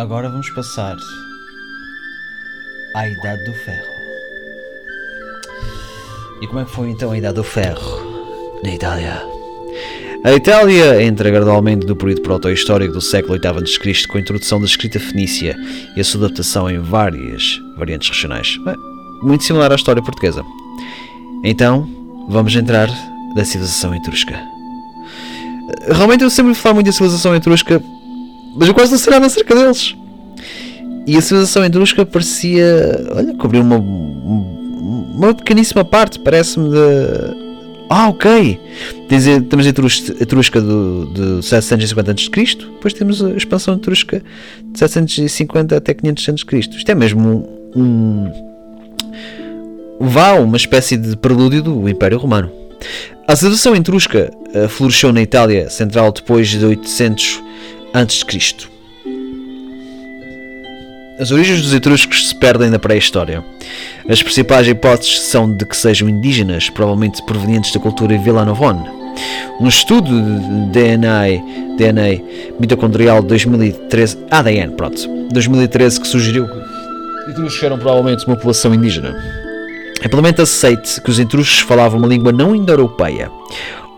Agora 0.00 0.30
vamos 0.30 0.48
passar 0.48 0.96
à 2.94 3.06
Idade 3.06 3.44
do 3.44 3.52
Ferro. 3.52 3.92
E 6.40 6.46
como 6.46 6.60
é 6.60 6.64
que 6.64 6.70
foi 6.70 6.88
então 6.88 7.12
a 7.12 7.18
Idade 7.18 7.34
do 7.34 7.44
Ferro 7.44 8.60
na 8.64 8.74
Itália? 8.74 9.22
A 10.24 10.32
Itália 10.32 11.02
entra 11.02 11.28
gradualmente 11.30 11.86
do 11.86 11.94
período 11.94 12.22
proto-histórico 12.22 12.94
do 12.94 13.00
século 13.02 13.38
VIII 13.38 13.62
a.C. 13.62 14.08
com 14.08 14.16
a 14.16 14.20
introdução 14.22 14.58
da 14.58 14.64
escrita 14.64 14.98
fenícia 14.98 15.54
e 15.94 16.00
a 16.00 16.04
sua 16.04 16.24
adaptação 16.24 16.70
em 16.70 16.78
várias 16.78 17.60
variantes 17.76 18.08
regionais. 18.08 18.56
Muito 19.22 19.44
similar 19.44 19.70
à 19.70 19.74
história 19.74 20.02
portuguesa. 20.02 20.42
Então, 21.44 21.86
vamos 22.26 22.56
entrar 22.56 22.88
da 23.36 23.44
civilização 23.44 23.94
etrusca. 23.94 24.40
Realmente 25.90 26.24
eu 26.24 26.30
sempre 26.30 26.54
falo 26.54 26.76
muito 26.76 26.86
da 26.86 26.92
civilização 26.92 27.36
etrusca 27.36 27.82
mas 28.56 28.68
eu 28.68 28.74
quase 28.74 28.92
não 28.92 28.98
sei 28.98 29.12
nada 29.12 29.26
acerca 29.26 29.54
deles. 29.54 29.94
E 31.06 31.16
a 31.16 31.20
civilização 31.20 31.64
etrusca 31.64 32.04
parecia, 32.04 33.06
olha, 33.14 33.34
cobrir 33.34 33.60
uma, 33.60 33.76
uma 33.76 35.34
pequeníssima 35.34 35.84
parte, 35.84 36.18
parece-me 36.18 36.70
de. 36.70 36.76
Ah, 37.88 38.08
ok! 38.08 38.60
Temos 39.08 39.66
a 39.66 39.70
etrusca 40.20 40.60
de 40.60 41.42
750 41.42 42.12
a.C., 42.12 42.56
depois 42.56 42.94
temos 42.94 43.24
a 43.24 43.30
expansão 43.30 43.74
etrusca 43.74 44.22
de 44.64 44.78
750 44.78 45.76
até 45.76 45.94
500 45.94 46.28
a.C. 46.28 46.58
Isto 46.58 46.90
é 46.90 46.94
mesmo 46.94 47.48
um, 47.74 47.80
um. 47.80 48.32
Vá, 50.00 50.34
uma 50.34 50.56
espécie 50.56 50.96
de 50.96 51.16
prelúdio 51.16 51.62
do 51.62 51.88
Império 51.88 52.18
Romano. 52.18 52.52
A 53.26 53.34
civilização 53.34 53.74
etrusca 53.74 54.30
uh, 54.54 54.68
floresceu 54.68 55.12
na 55.12 55.22
Itália 55.22 55.68
central 55.68 56.12
depois 56.12 56.48
de 56.48 56.64
800 56.64 57.42
a.C. 57.92 58.68
As 61.18 61.30
origens 61.30 61.60
dos 61.60 61.74
etruscos 61.74 62.28
se 62.28 62.34
perdem 62.34 62.70
na 62.70 62.78
pré-história. 62.78 63.44
As 64.08 64.22
principais 64.22 64.66
hipóteses 64.66 65.20
são 65.20 65.52
de 65.52 65.66
que 65.66 65.76
sejam 65.76 66.08
indígenas, 66.08 66.70
provavelmente 66.70 67.22
provenientes 67.24 67.72
da 67.72 67.80
cultura 67.80 68.16
Villanovone. 68.16 68.88
Um 69.60 69.66
estudo 69.66 70.08
de 70.08 70.72
DNA, 70.72 71.76
DNA 71.76 72.22
mitocondrial 72.58 73.20
de 73.20 73.28
2013, 73.28 74.18
ADN, 74.30 74.72
pronto, 74.76 75.06
2013 75.30 76.00
que 76.00 76.06
sugeriu 76.06 76.46
que 76.46 76.54
os 76.54 77.30
etruscos 77.30 77.62
eram 77.62 77.78
provavelmente 77.78 78.26
uma 78.26 78.36
população 78.36 78.72
indígena. 78.72 79.14
Amplamente 80.04 80.40
aceite 80.40 81.00
que 81.02 81.10
os 81.10 81.18
etruscos 81.18 81.58
falavam 81.58 81.98
uma 81.98 82.08
língua 82.08 82.32
não 82.32 82.54
indo-europeia. 82.54 83.30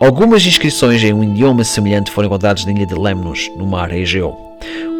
Algumas 0.03 0.45
inscrições 0.45 1.01
em 1.01 1.13
um 1.13 1.23
idioma 1.23 1.63
semelhante 1.63 2.11
foram 2.11 2.25
encontradas 2.25 2.65
na 2.65 2.73
ilha 2.73 2.85
de 2.85 2.93
Lemnos, 2.93 3.49
no 3.55 3.65
mar 3.65 3.89
Egeu. 3.93 4.35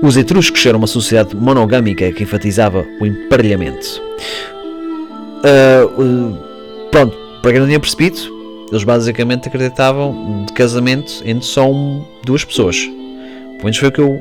Os 0.01 0.15
etruscos 0.15 0.65
eram 0.65 0.77
uma 0.77 0.88
sociedade 0.88 1.36
monogâmica 1.36 2.10
que 2.13 2.24
enfatizava 2.24 2.86
o 3.01 3.05
emparelhamento. 3.05 4.01
Uh, 5.43 6.01
uh, 6.01 6.38
pronto, 6.89 7.17
para 7.41 7.51
quem 7.51 7.60
não 7.60 7.67
tinha 7.67 7.81
percebido, 7.81 8.17
eles 8.72 8.86
basicamente 8.86 9.50
acreditavam 9.50 10.45
de 10.48 10.53
casamento 10.53 11.22
entre 11.25 11.43
só 11.43 11.69
um, 11.69 12.01
duas 12.24 12.45
pessoas. 12.45 12.77
Pelo 12.77 13.63
menos 13.63 13.75
foi 13.75 13.89
o 13.89 13.91
que 13.91 14.00
eu 14.00 14.07
uh, 14.10 14.19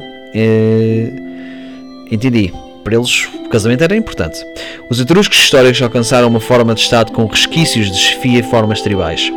entendi. 2.11 2.53
Para 2.83 2.97
eles, 2.97 3.29
o 3.33 3.49
casamento 3.49 3.85
era 3.85 3.95
importante. 3.95 4.45
Os 4.91 4.99
etruscos 4.99 5.39
históricos 5.39 5.81
alcançaram 5.81 6.27
uma 6.27 6.41
forma 6.41 6.75
de 6.75 6.81
Estado 6.81 7.13
com 7.13 7.25
resquícios 7.27 7.89
de 7.89 7.97
chefia 7.97 8.41
e 8.41 8.43
formas 8.43 8.81
tribais. 8.81 9.31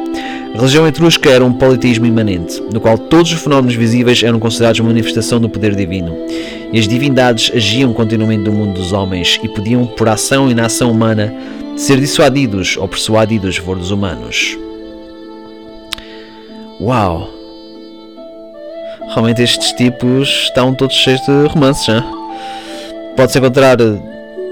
A 0.56 0.58
religião 0.58 0.88
etrusca 0.88 1.30
era 1.30 1.44
um 1.44 1.52
politismo 1.52 2.06
imanente, 2.06 2.64
no 2.72 2.80
qual 2.80 2.98
todos 2.98 3.30
os 3.30 3.42
fenómenos 3.42 3.76
visíveis 3.76 4.24
eram 4.24 4.40
considerados 4.40 4.80
uma 4.80 4.88
manifestação 4.88 5.38
do 5.38 5.50
poder 5.50 5.76
divino, 5.76 6.16
e 6.72 6.80
as 6.80 6.88
divindades 6.88 7.52
agiam 7.54 7.92
continuamente 7.92 8.46
no 8.46 8.54
mundo 8.54 8.76
dos 8.76 8.94
homens 8.94 9.38
e 9.44 9.50
podiam, 9.50 9.86
por 9.86 10.08
ação 10.08 10.48
e 10.48 10.54
inação 10.54 10.92
humana, 10.92 11.34
ser 11.76 12.00
dissuadidos 12.00 12.78
ou 12.78 12.88
persuadidos 12.88 13.60
por 13.60 13.78
dos 13.78 13.92
humanos. 13.92 14.58
Uau! 16.80 17.30
Realmente 19.10 19.42
estes 19.42 19.74
tipos 19.74 20.30
estão 20.46 20.74
todos 20.74 20.96
cheios 20.96 21.20
de 21.20 21.48
romances, 21.48 21.90
hein? 21.90 22.02
Pode-se 23.18 23.40
encontrar 23.40 23.78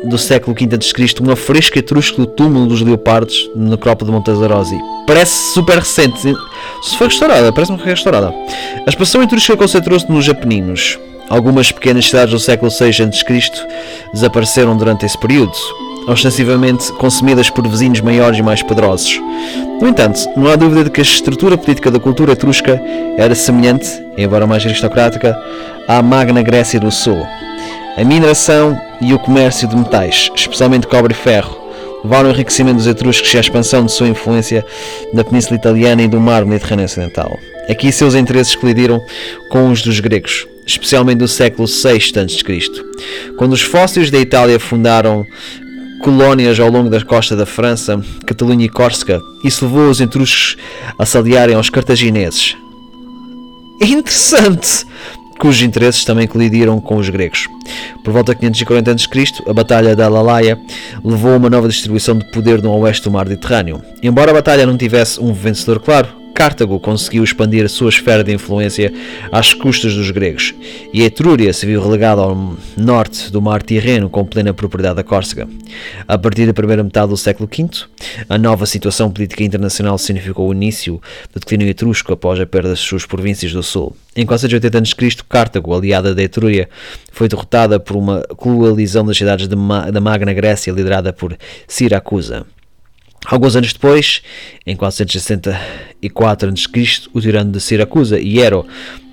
do 0.04 0.18
século 0.18 0.56
V 0.56 0.76
a.C., 0.76 1.16
uma 1.22 1.36
fresca 1.36 1.80
etrusca 1.80 2.18
do 2.18 2.26
túmulo 2.26 2.68
dos 2.68 2.82
leopardos 2.82 3.50
na 3.56 3.72
necrópole 3.72 4.10
de 4.10 4.18
Montezarosi. 4.18 4.78
Parece 5.08 5.54
super 5.54 5.80
recente. 5.80 6.34
Se 6.82 6.98
foi 6.98 7.08
restaurada, 7.08 7.52
parece-me 7.52 7.78
que 7.78 7.84
foi 7.84 7.94
restaurada. 7.94 8.34
A 8.86 8.90
expansão 8.90 9.24
etrusca 9.24 9.58
concentrou-se 9.58 10.10
nos 10.12 10.28
Apeninos. 10.28 11.00
Algumas 11.30 11.72
pequenas 11.72 12.06
cidades 12.06 12.34
do 12.34 12.40
século 12.40 12.70
VI 12.70 13.04
a.C. 13.04 13.52
desapareceram 14.14 14.78
durante 14.78 15.06
esse 15.06 15.18
período, 15.18 15.54
ostensivamente 16.08 16.92
consumidas 16.94 17.50
por 17.50 17.68
vizinhos 17.68 18.02
maiores 18.02 18.40
e 18.40 18.44
mais 18.44 18.62
poderosos. 18.62 19.20
No 19.82 19.88
entanto, 19.88 20.20
não 20.36 20.52
há 20.52 20.56
dúvida 20.56 20.84
de 20.84 20.90
que 20.90 21.02
a 21.02 21.04
estrutura 21.04 21.58
política 21.58 21.90
da 21.90 22.00
cultura 22.00 22.34
etrusca 22.34 22.80
era 23.18 23.34
semelhante, 23.36 23.88
embora 24.18 24.46
mais 24.46 24.66
aristocrática, 24.66 25.38
à 25.88 26.02
Magna 26.02 26.42
Grécia 26.42 26.80
do 26.80 26.92
Sul. 26.92 27.26
A 27.96 28.04
mineração 28.04 28.76
e 29.00 29.14
o 29.14 29.20
comércio 29.20 29.68
de 29.68 29.76
metais, 29.76 30.32
especialmente 30.36 30.88
cobre 30.88 31.14
e 31.14 31.16
ferro, 31.16 31.56
levaram 32.04 32.30
ao 32.30 32.34
enriquecimento 32.34 32.78
dos 32.78 32.88
etruscos 32.88 33.32
e 33.32 33.38
à 33.38 33.40
expansão 33.40 33.86
de 33.86 33.92
sua 33.92 34.08
influência 34.08 34.66
na 35.14 35.24
Península 35.24 35.56
Italiana 35.56 36.02
e 36.02 36.08
do 36.08 36.20
mar 36.20 36.44
Mediterrâneo 36.44 36.86
Ocidental. 36.86 37.38
Aqui 37.70 37.92
seus 37.92 38.16
interesses 38.16 38.56
colidiram 38.56 39.00
com 39.52 39.70
os 39.70 39.84
dos 39.84 40.00
gregos, 40.00 40.48
especialmente 40.66 41.20
no 41.20 41.28
século 41.28 41.68
VI 41.68 42.20
a.C., 42.20 42.84
quando 43.38 43.54
os 43.54 43.62
fósseis 43.62 44.10
da 44.10 44.18
Itália 44.18 44.60
fundaram 44.60 45.24
colónias 46.02 46.60
ao 46.60 46.70
longo 46.70 46.90
da 46.90 47.00
costa 47.00 47.36
da 47.36 47.46
França, 47.46 48.04
Catalunha 48.26 48.66
e 48.66 48.70
Córcega, 48.70 49.22
isso 49.46 49.66
levou 49.66 49.88
os 49.88 50.02
etruscos 50.02 50.58
a 50.98 51.06
se 51.06 51.16
aliarem 51.16 51.56
aos 51.56 51.70
cartagineses. 51.70 52.58
Interessante! 53.80 54.84
Cujos 55.44 55.62
interesses 55.62 56.06
também 56.06 56.26
colidiram 56.26 56.80
com 56.80 56.96
os 56.96 57.10
gregos. 57.10 57.50
Por 58.02 58.14
volta 58.14 58.34
de 58.34 58.40
540 58.40 58.92
a.C., 58.92 59.44
a 59.46 59.52
Batalha 59.52 59.94
da 59.94 60.08
Lalaia 60.08 60.58
levou 61.04 61.34
a 61.34 61.36
uma 61.36 61.50
nova 61.50 61.68
distribuição 61.68 62.18
de 62.18 62.24
poder 62.32 62.62
no 62.62 62.72
oeste 62.78 63.04
do 63.04 63.12
mar 63.12 63.28
Mediterrâneo. 63.28 63.84
Embora 64.02 64.32
a 64.32 64.36
batalha 64.36 64.66
não 64.66 64.78
tivesse 64.78 65.20
um 65.20 65.34
vencedor 65.34 65.82
claro, 65.82 66.08
Cartago 66.34 66.80
conseguiu 66.80 67.24
expandir 67.24 67.64
a 67.64 67.70
sua 67.70 67.90
esfera 67.90 68.24
de 68.24 68.34
influência 68.34 68.92
às 69.32 69.54
custas 69.54 69.96
dos 69.96 70.10
gregos, 70.12 70.54
e 70.92 71.02
a 71.02 71.06
Etrúria 71.06 71.54
se 71.54 71.66
viu 71.66 71.82
relegada 71.82 72.22
ao 72.22 72.58
norte 72.76 73.32
do 73.32 73.42
mar 73.42 73.62
Tirreno 73.62 74.10
com 74.10 74.26
plena 74.26 74.54
propriedade 74.54 74.96
da 74.96 75.04
Córcega. 75.04 75.48
A 76.08 76.18
partir 76.18 76.46
da 76.46 76.54
primeira 76.54 76.84
metade 76.84 77.10
do 77.10 77.18
século 77.18 77.48
V, 77.48 77.70
a 78.28 78.38
nova 78.38 78.66
situação 78.66 79.12
política 79.12 79.44
internacional 79.44 79.98
significou 79.98 80.50
o 80.50 80.54
início 80.54 81.02
do 81.34 81.40
declínio 81.40 81.68
etrusco 81.68 82.12
após 82.12 82.40
a 82.40 82.46
perda 82.46 82.70
das 82.70 82.80
suas 82.80 83.06
províncias 83.06 83.54
do 83.54 83.64
sul. 83.64 83.96
Em 84.16 84.26
480 84.26 84.78
a.C., 84.78 85.24
Cartago, 85.28 85.74
aliada 85.74 86.14
da 86.14 86.24
Etrúria, 86.24 86.70
foi 87.12 87.28
derrotada 87.28 87.80
por 87.80 87.96
uma 87.96 88.22
coalizão 88.36 89.06
das 89.06 89.18
cidades 89.18 89.48
da 89.48 90.02
Magna 90.02 90.34
Grécia 90.34 90.72
liderada 90.72 91.14
por 91.14 91.38
Siracusa. 91.68 92.46
Alguns 93.26 93.56
anos 93.56 93.72
depois, 93.72 94.22
em 94.66 94.76
464 94.76 96.50
a.C., 96.50 97.10
o 97.14 97.22
tirano 97.22 97.52
de 97.52 97.62
Siracusa, 97.62 98.20
Hiero, 98.20 98.66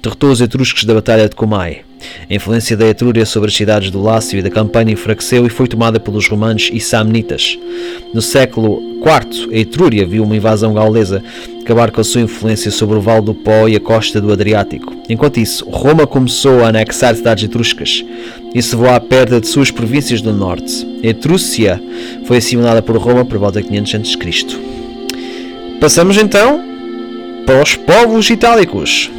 derrotou 0.03 0.31
os 0.31 0.41
etruscos 0.41 0.85
da 0.85 0.95
Batalha 0.95 1.29
de 1.29 1.37
Cumae. 1.37 1.83
A 2.29 2.35
influência 2.35 2.77
da 2.77 2.87
Etrúria 2.87 3.27
sobre 3.27 3.51
as 3.51 3.55
cidades 3.55 3.91
do 3.91 4.03
Lácio 4.03 4.39
e 4.39 4.43
da 4.43 4.51
Campanha 4.51 4.93
enfraqueceu 4.93 5.47
e 5.47 5.51
foi 5.51 5.69
tomada 5.69 6.01
pelos 6.01 6.27
romanos 6.27 6.71
e 6.73 6.81
samnitas. 6.81 7.59
No 8.15 8.23
século 8.23 8.81
IV, 9.01 9.55
a 9.55 9.59
Etrúria 9.59 10.07
viu 10.07 10.25
uma 10.25 10.37
invasão 10.37 10.73
gaulesa 10.73 11.23
acabar 11.61 11.91
com 11.91 12.01
a 12.01 12.05
sua 12.05 12.23
influência 12.23 12.71
sobre 12.71 12.97
o 12.97 13.01
Vale 13.01 13.27
do 13.27 13.35
Pó 13.35 13.69
e 13.69 13.77
a 13.77 13.81
costa 13.81 14.21
do 14.21 14.33
Adriático. 14.33 14.93
Enquanto 15.09 15.39
isso, 15.39 15.69
Roma 15.69 16.07
começou 16.07 16.65
a 16.65 16.69
anexar 16.69 17.15
cidades 17.15 17.45
etruscas. 17.45 18.05
Isso 18.55 18.77
levou 18.77 18.93
à 18.93 19.01
perda 19.01 19.41
de 19.41 19.47
suas 19.47 19.71
províncias 19.71 20.21
do 20.21 20.33
norte. 20.33 20.87
Etrúcia 21.03 21.81
foi 22.25 22.39
assimilada 22.39 22.83
por 22.83 22.97
Roma 22.97 23.25
por 23.25 23.39
volta 23.39 23.63
de 23.63 23.69
500 23.69 23.95
a.C. 23.95 24.57
Passamos 25.81 26.17
então 26.17 26.63
para 27.47 27.63
os 27.63 27.75
povos 27.75 28.29
itálicos. 28.29 29.11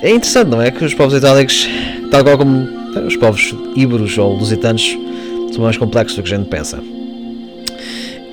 É 0.00 0.10
interessante, 0.10 0.48
não 0.48 0.62
é? 0.62 0.70
Que 0.70 0.84
os 0.84 0.94
povos 0.94 1.14
itálicos, 1.14 1.68
tal 2.10 2.22
qual 2.22 2.38
como 2.38 2.68
os 3.06 3.16
povos 3.16 3.54
íberos 3.74 4.16
ou 4.18 4.34
lusitanos, 4.34 4.96
são 5.52 5.62
mais 5.62 5.76
complexos 5.76 6.16
do 6.16 6.22
que 6.22 6.32
a 6.32 6.36
gente 6.36 6.48
pensa. 6.48 6.78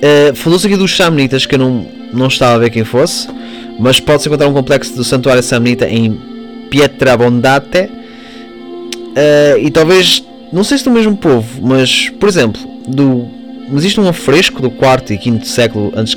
Uh, 0.02 0.34
Falou-se 0.34 0.66
aqui 0.66 0.76
dos 0.76 0.96
Samnitas, 0.96 1.46
que 1.46 1.54
eu 1.54 1.58
não, 1.58 1.86
não 2.12 2.26
estava 2.26 2.54
a 2.54 2.58
ver 2.58 2.70
quem 2.70 2.84
fosse, 2.84 3.28
mas 3.78 4.00
pode-se 4.00 4.28
encontrar 4.28 4.48
um 4.48 4.52
complexo 4.52 4.94
do 4.96 5.04
Santuário 5.04 5.42
Samnita 5.42 5.88
em 5.88 6.18
Pietrabondate. 6.70 7.88
Uh, 9.12 9.58
e 9.58 9.70
talvez, 9.70 10.24
não 10.52 10.64
sei 10.64 10.78
se 10.78 10.84
do 10.84 10.90
mesmo 10.90 11.16
povo, 11.16 11.66
mas, 11.66 12.08
por 12.18 12.28
exemplo, 12.28 12.60
do, 12.88 13.26
existe 13.76 14.00
um 14.00 14.08
afresco 14.08 14.60
do 14.62 14.70
4 14.70 15.14
e 15.14 15.22
5 15.22 15.46
século 15.46 15.92
a.C. 15.94 16.16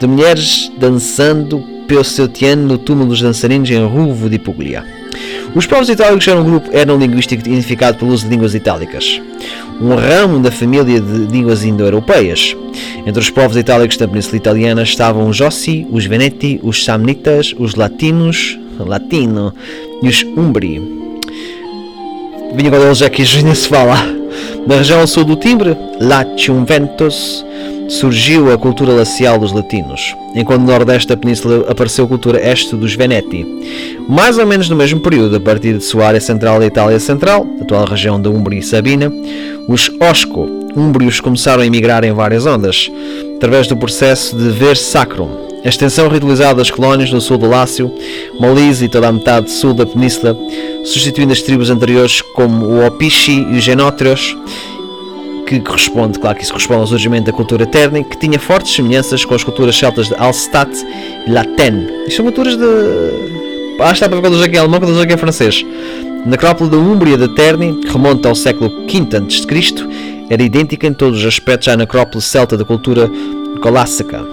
de 0.00 0.06
mulheres 0.06 0.70
dançando 0.78 1.64
pelo 1.86 2.04
seu 2.04 2.26
tiano 2.26 2.66
no 2.66 2.78
túmulo 2.78 3.10
dos 3.10 3.20
dançarinos 3.20 3.70
em 3.70 3.84
Ruvo 3.84 4.28
de 4.28 4.38
Puglia. 4.38 4.84
Os 5.54 5.66
povos 5.66 5.88
itálicos 5.88 6.26
eram 6.26 6.40
um 6.40 6.44
grupo 6.44 6.74
etnolinguístico 6.74 7.46
identificado 7.46 7.98
pelo 7.98 8.12
uso 8.12 8.24
de 8.24 8.30
línguas 8.30 8.54
itálicas, 8.54 9.20
um 9.80 9.94
ramo 9.94 10.40
da 10.40 10.50
família 10.50 11.00
de 11.00 11.26
línguas 11.26 11.64
indo-europeias. 11.64 12.56
Entre 13.06 13.20
os 13.20 13.28
povos 13.28 13.56
itálicos 13.56 13.96
da 13.96 14.08
Península 14.08 14.36
Italiana 14.36 14.82
estavam 14.82 15.28
os 15.28 15.40
Ossi, 15.40 15.86
os 15.90 16.06
Veneti, 16.06 16.58
os 16.62 16.84
Samnitas, 16.84 17.54
os 17.58 17.74
Latinos, 17.74 18.58
Latino 18.78 19.54
e 20.02 20.08
os 20.08 20.22
Umbri. 20.22 21.01
Deles 22.54 23.02
é 23.02 23.08
que 23.08 23.22
ainda 23.22 23.54
se 23.54 23.68
fala. 23.68 23.96
Na 24.66 24.76
região 24.76 25.06
sul 25.06 25.24
do 25.24 25.36
Timbre, 25.36 25.76
Latium 26.00 26.64
Ventus, 26.64 27.44
surgiu 27.88 28.52
a 28.52 28.58
cultura 28.58 28.92
lacial 28.92 29.38
dos 29.38 29.52
latinos, 29.52 30.14
enquanto 30.34 30.60
no 30.60 30.66
nordeste 30.66 31.08
da 31.08 31.16
península 31.16 31.70
apareceu 31.70 32.04
a 32.04 32.08
cultura 32.08 32.40
este 32.40 32.76
dos 32.76 32.94
Veneti. 32.94 33.46
Mais 34.08 34.38
ou 34.38 34.46
menos 34.46 34.68
no 34.68 34.76
mesmo 34.76 35.00
período, 35.00 35.36
a 35.36 35.40
partir 35.40 35.76
de 35.76 35.84
sua 35.84 36.06
área 36.06 36.20
central 36.20 36.58
da 36.58 36.66
Itália 36.66 37.00
Central, 37.00 37.46
atual 37.60 37.84
região 37.84 38.20
da 38.20 38.30
Umbria 38.30 38.60
e 38.60 38.62
Sabina, 38.62 39.12
os 39.68 39.90
Osco, 40.00 40.48
úmbrios 40.76 41.20
começaram 41.20 41.62
a 41.62 41.66
emigrar 41.66 42.04
em 42.04 42.12
várias 42.12 42.46
ondas, 42.46 42.90
através 43.42 43.66
do 43.66 43.76
processo 43.76 44.36
de 44.36 44.50
ver 44.50 44.76
sacrum, 44.76 45.28
a 45.64 45.68
extensão 45.68 46.06
ritualizada 46.06 46.54
das 46.54 46.70
colónias 46.70 47.10
no 47.10 47.20
sul 47.20 47.36
do 47.36 47.48
Lácio, 47.48 47.92
Molise 48.38 48.84
e 48.84 48.88
toda 48.88 49.08
a 49.08 49.12
metade 49.12 49.50
sul 49.50 49.74
da 49.74 49.84
península, 49.84 50.38
substituindo 50.84 51.32
as 51.32 51.42
tribos 51.42 51.68
anteriores 51.68 52.22
como 52.22 52.66
o 52.66 52.86
Opishi 52.86 53.44
e 53.50 53.56
os 53.56 53.64
Genótrios, 53.64 54.36
que 55.44 55.58
corresponde, 55.58 56.20
claro 56.20 56.36
que 56.36 56.44
isso 56.44 56.52
corresponde 56.52 56.82
ao 56.82 56.86
surgimento 56.86 57.26
da 57.26 57.32
cultura 57.32 57.66
Terni, 57.66 58.04
que 58.04 58.16
tinha 58.16 58.38
fortes 58.38 58.76
semelhanças 58.76 59.24
com 59.24 59.34
as 59.34 59.42
culturas 59.42 59.76
celtas 59.76 60.06
de 60.06 60.14
Alstat 60.14 60.70
e 61.26 61.30
Laten. 61.32 61.88
Isto 62.06 62.18
são 62.18 62.24
culturas 62.24 62.56
de. 62.56 62.64
Ah, 63.80 63.90
está 63.90 64.08
para 64.08 64.20
quando 64.20 64.36
eu 64.36 64.44
aqui 64.44 64.56
alemão, 64.56 64.78
quando 64.78 64.94
eu 64.94 65.02
aqui 65.02 65.16
francês. 65.16 65.66
A 66.24 66.28
necrópole 66.28 66.70
da 66.70 66.76
Úmbria 66.76 67.18
de 67.18 67.26
Terni, 67.34 67.80
remonta 67.88 68.28
ao 68.28 68.36
século 68.36 68.70
V 68.86 69.16
a.C., 69.16 70.21
era 70.32 70.42
idêntica 70.42 70.86
em 70.86 70.94
todos 70.94 71.20
os 71.20 71.26
aspectos 71.26 71.68
à 71.68 71.76
necrópole 71.76 72.22
celta 72.22 72.56
da 72.56 72.64
cultura 72.64 73.10
colássica. 73.60 74.24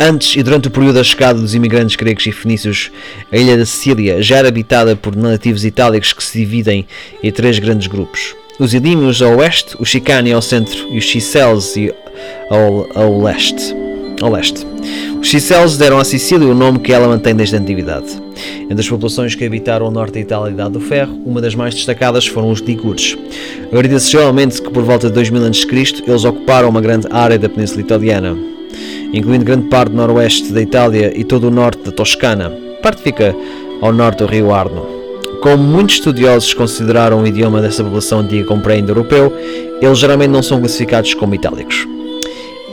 Antes 0.00 0.36
e 0.36 0.42
durante 0.44 0.68
o 0.68 0.70
período 0.70 0.94
da 0.94 1.04
chegada 1.04 1.40
dos 1.40 1.52
imigrantes 1.52 1.96
gregos 1.96 2.24
e 2.26 2.30
fenícios, 2.30 2.92
a 3.32 3.36
ilha 3.36 3.58
da 3.58 3.66
Sicília 3.66 4.22
já 4.22 4.36
era 4.36 4.46
habitada 4.46 4.94
por 4.94 5.16
nativos 5.16 5.64
itálicos 5.64 6.12
que 6.12 6.22
se 6.22 6.38
dividem 6.38 6.86
em 7.22 7.32
três 7.32 7.58
grandes 7.58 7.88
grupos 7.88 8.36
os 8.60 8.74
Ilímios 8.74 9.22
ao 9.22 9.38
oeste, 9.38 9.74
os 9.80 9.88
Chicani 9.88 10.34
ao 10.34 10.42
centro 10.42 10.92
e 10.92 10.98
os 10.98 11.04
Chicels 11.04 11.74
ao, 12.50 12.86
ao 12.94 13.22
leste. 13.22 13.74
Ao 14.20 14.30
leste. 14.30 14.66
Os 15.20 15.28
Chicels 15.28 15.76
deram 15.76 15.98
à 15.98 16.04
Sicília 16.04 16.48
o 16.48 16.54
nome 16.54 16.78
que 16.78 16.92
ela 16.92 17.06
mantém 17.06 17.34
desde 17.34 17.54
a 17.54 17.58
antiguidade. 17.58 18.06
Entre 18.62 18.80
as 18.80 18.88
populações 18.88 19.34
que 19.34 19.44
habitaram 19.44 19.86
o 19.86 19.90
norte 19.90 20.14
da 20.14 20.20
Itália 20.20 20.50
e 20.50 20.54
Idade 20.54 20.72
do 20.72 20.80
Ferro, 20.80 21.12
uma 21.26 21.42
das 21.42 21.54
mais 21.54 21.74
destacadas 21.74 22.26
foram 22.26 22.50
os 22.50 22.60
Ligures. 22.60 23.18
Acredita-se 23.66 24.10
geralmente 24.10 24.60
que 24.62 24.70
por 24.70 24.82
volta 24.82 25.08
de 25.08 25.12
2000 25.12 25.46
a.C. 25.46 26.02
eles 26.06 26.24
ocuparam 26.24 26.70
uma 26.70 26.80
grande 26.80 27.06
área 27.10 27.38
da 27.38 27.50
Península 27.50 27.82
Italiana, 27.82 28.36
incluindo 29.12 29.44
grande 29.44 29.68
parte 29.68 29.90
do 29.90 29.96
noroeste 29.96 30.52
da 30.52 30.62
Itália 30.62 31.12
e 31.14 31.22
todo 31.22 31.48
o 31.48 31.50
norte 31.50 31.82
da 31.82 31.92
Toscana. 31.92 32.50
Parte 32.82 33.02
fica 33.02 33.36
ao 33.82 33.92
norte 33.92 34.20
do 34.20 34.26
rio 34.26 34.52
Arno. 34.52 34.86
Como 35.42 35.62
muitos 35.62 35.96
estudiosos 35.96 36.54
consideraram 36.54 37.22
o 37.22 37.26
idioma 37.26 37.60
dessa 37.60 37.84
população 37.84 38.20
antiga 38.20 38.46
como 38.46 38.62
pré-indo-europeu, 38.62 39.32
eles 39.82 39.98
geralmente 39.98 40.30
não 40.30 40.42
são 40.42 40.60
classificados 40.60 41.12
como 41.12 41.34
itálicos. 41.34 41.86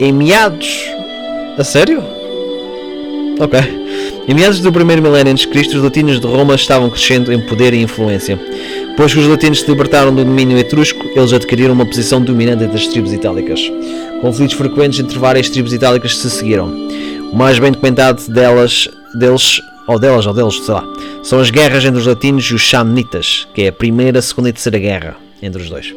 Em 0.00 0.12
meados. 0.12 0.86
A 1.58 1.64
sério? 1.64 2.17
Ok. 3.40 3.60
Em 4.26 4.34
meados 4.34 4.60
do 4.60 4.72
primeiro 4.72 5.00
milénio 5.00 5.32
antes 5.32 5.46
de 5.46 5.48
Cristo, 5.48 5.76
os 5.76 5.82
latinos 5.82 6.20
de 6.20 6.26
Roma 6.26 6.54
estavam 6.54 6.90
crescendo 6.90 7.32
em 7.32 7.40
poder 7.40 7.72
e 7.72 7.80
influência. 7.80 8.38
Depois 8.90 9.14
que 9.14 9.20
os 9.20 9.26
latinos 9.26 9.60
se 9.60 9.70
libertaram 9.70 10.14
do 10.14 10.24
domínio 10.24 10.58
etrusco, 10.58 11.06
eles 11.14 11.32
adquiriram 11.32 11.72
uma 11.72 11.86
posição 11.86 12.20
dominante 12.20 12.64
entre 12.64 12.76
as 12.76 12.86
tribos 12.88 13.12
itálicas. 13.12 13.60
Conflitos 14.20 14.56
frequentes 14.56 14.98
entre 14.98 15.18
várias 15.18 15.48
tribos 15.48 15.72
itálicas 15.72 16.16
se 16.16 16.28
seguiram. 16.28 16.68
O 17.32 17.36
mais 17.36 17.58
bem 17.58 17.70
documentado 17.70 18.20
delas, 18.28 18.88
deles 19.14 19.60
ou 19.86 19.98
delas 19.98 20.26
ou 20.26 20.34
deles, 20.34 20.60
sei 20.64 20.74
lá, 20.74 20.84
são 21.22 21.38
as 21.38 21.50
guerras 21.50 21.84
entre 21.84 22.00
os 22.00 22.06
latinos 22.06 22.44
e 22.44 22.54
os 22.54 22.68
Samnitas, 22.68 23.46
que 23.54 23.62
é 23.62 23.68
a 23.68 23.72
primeira, 23.72 24.20
segunda 24.20 24.48
e 24.48 24.52
terceira 24.52 24.78
guerra 24.78 25.27
entre 25.42 25.62
os 25.62 25.70
dois. 25.70 25.94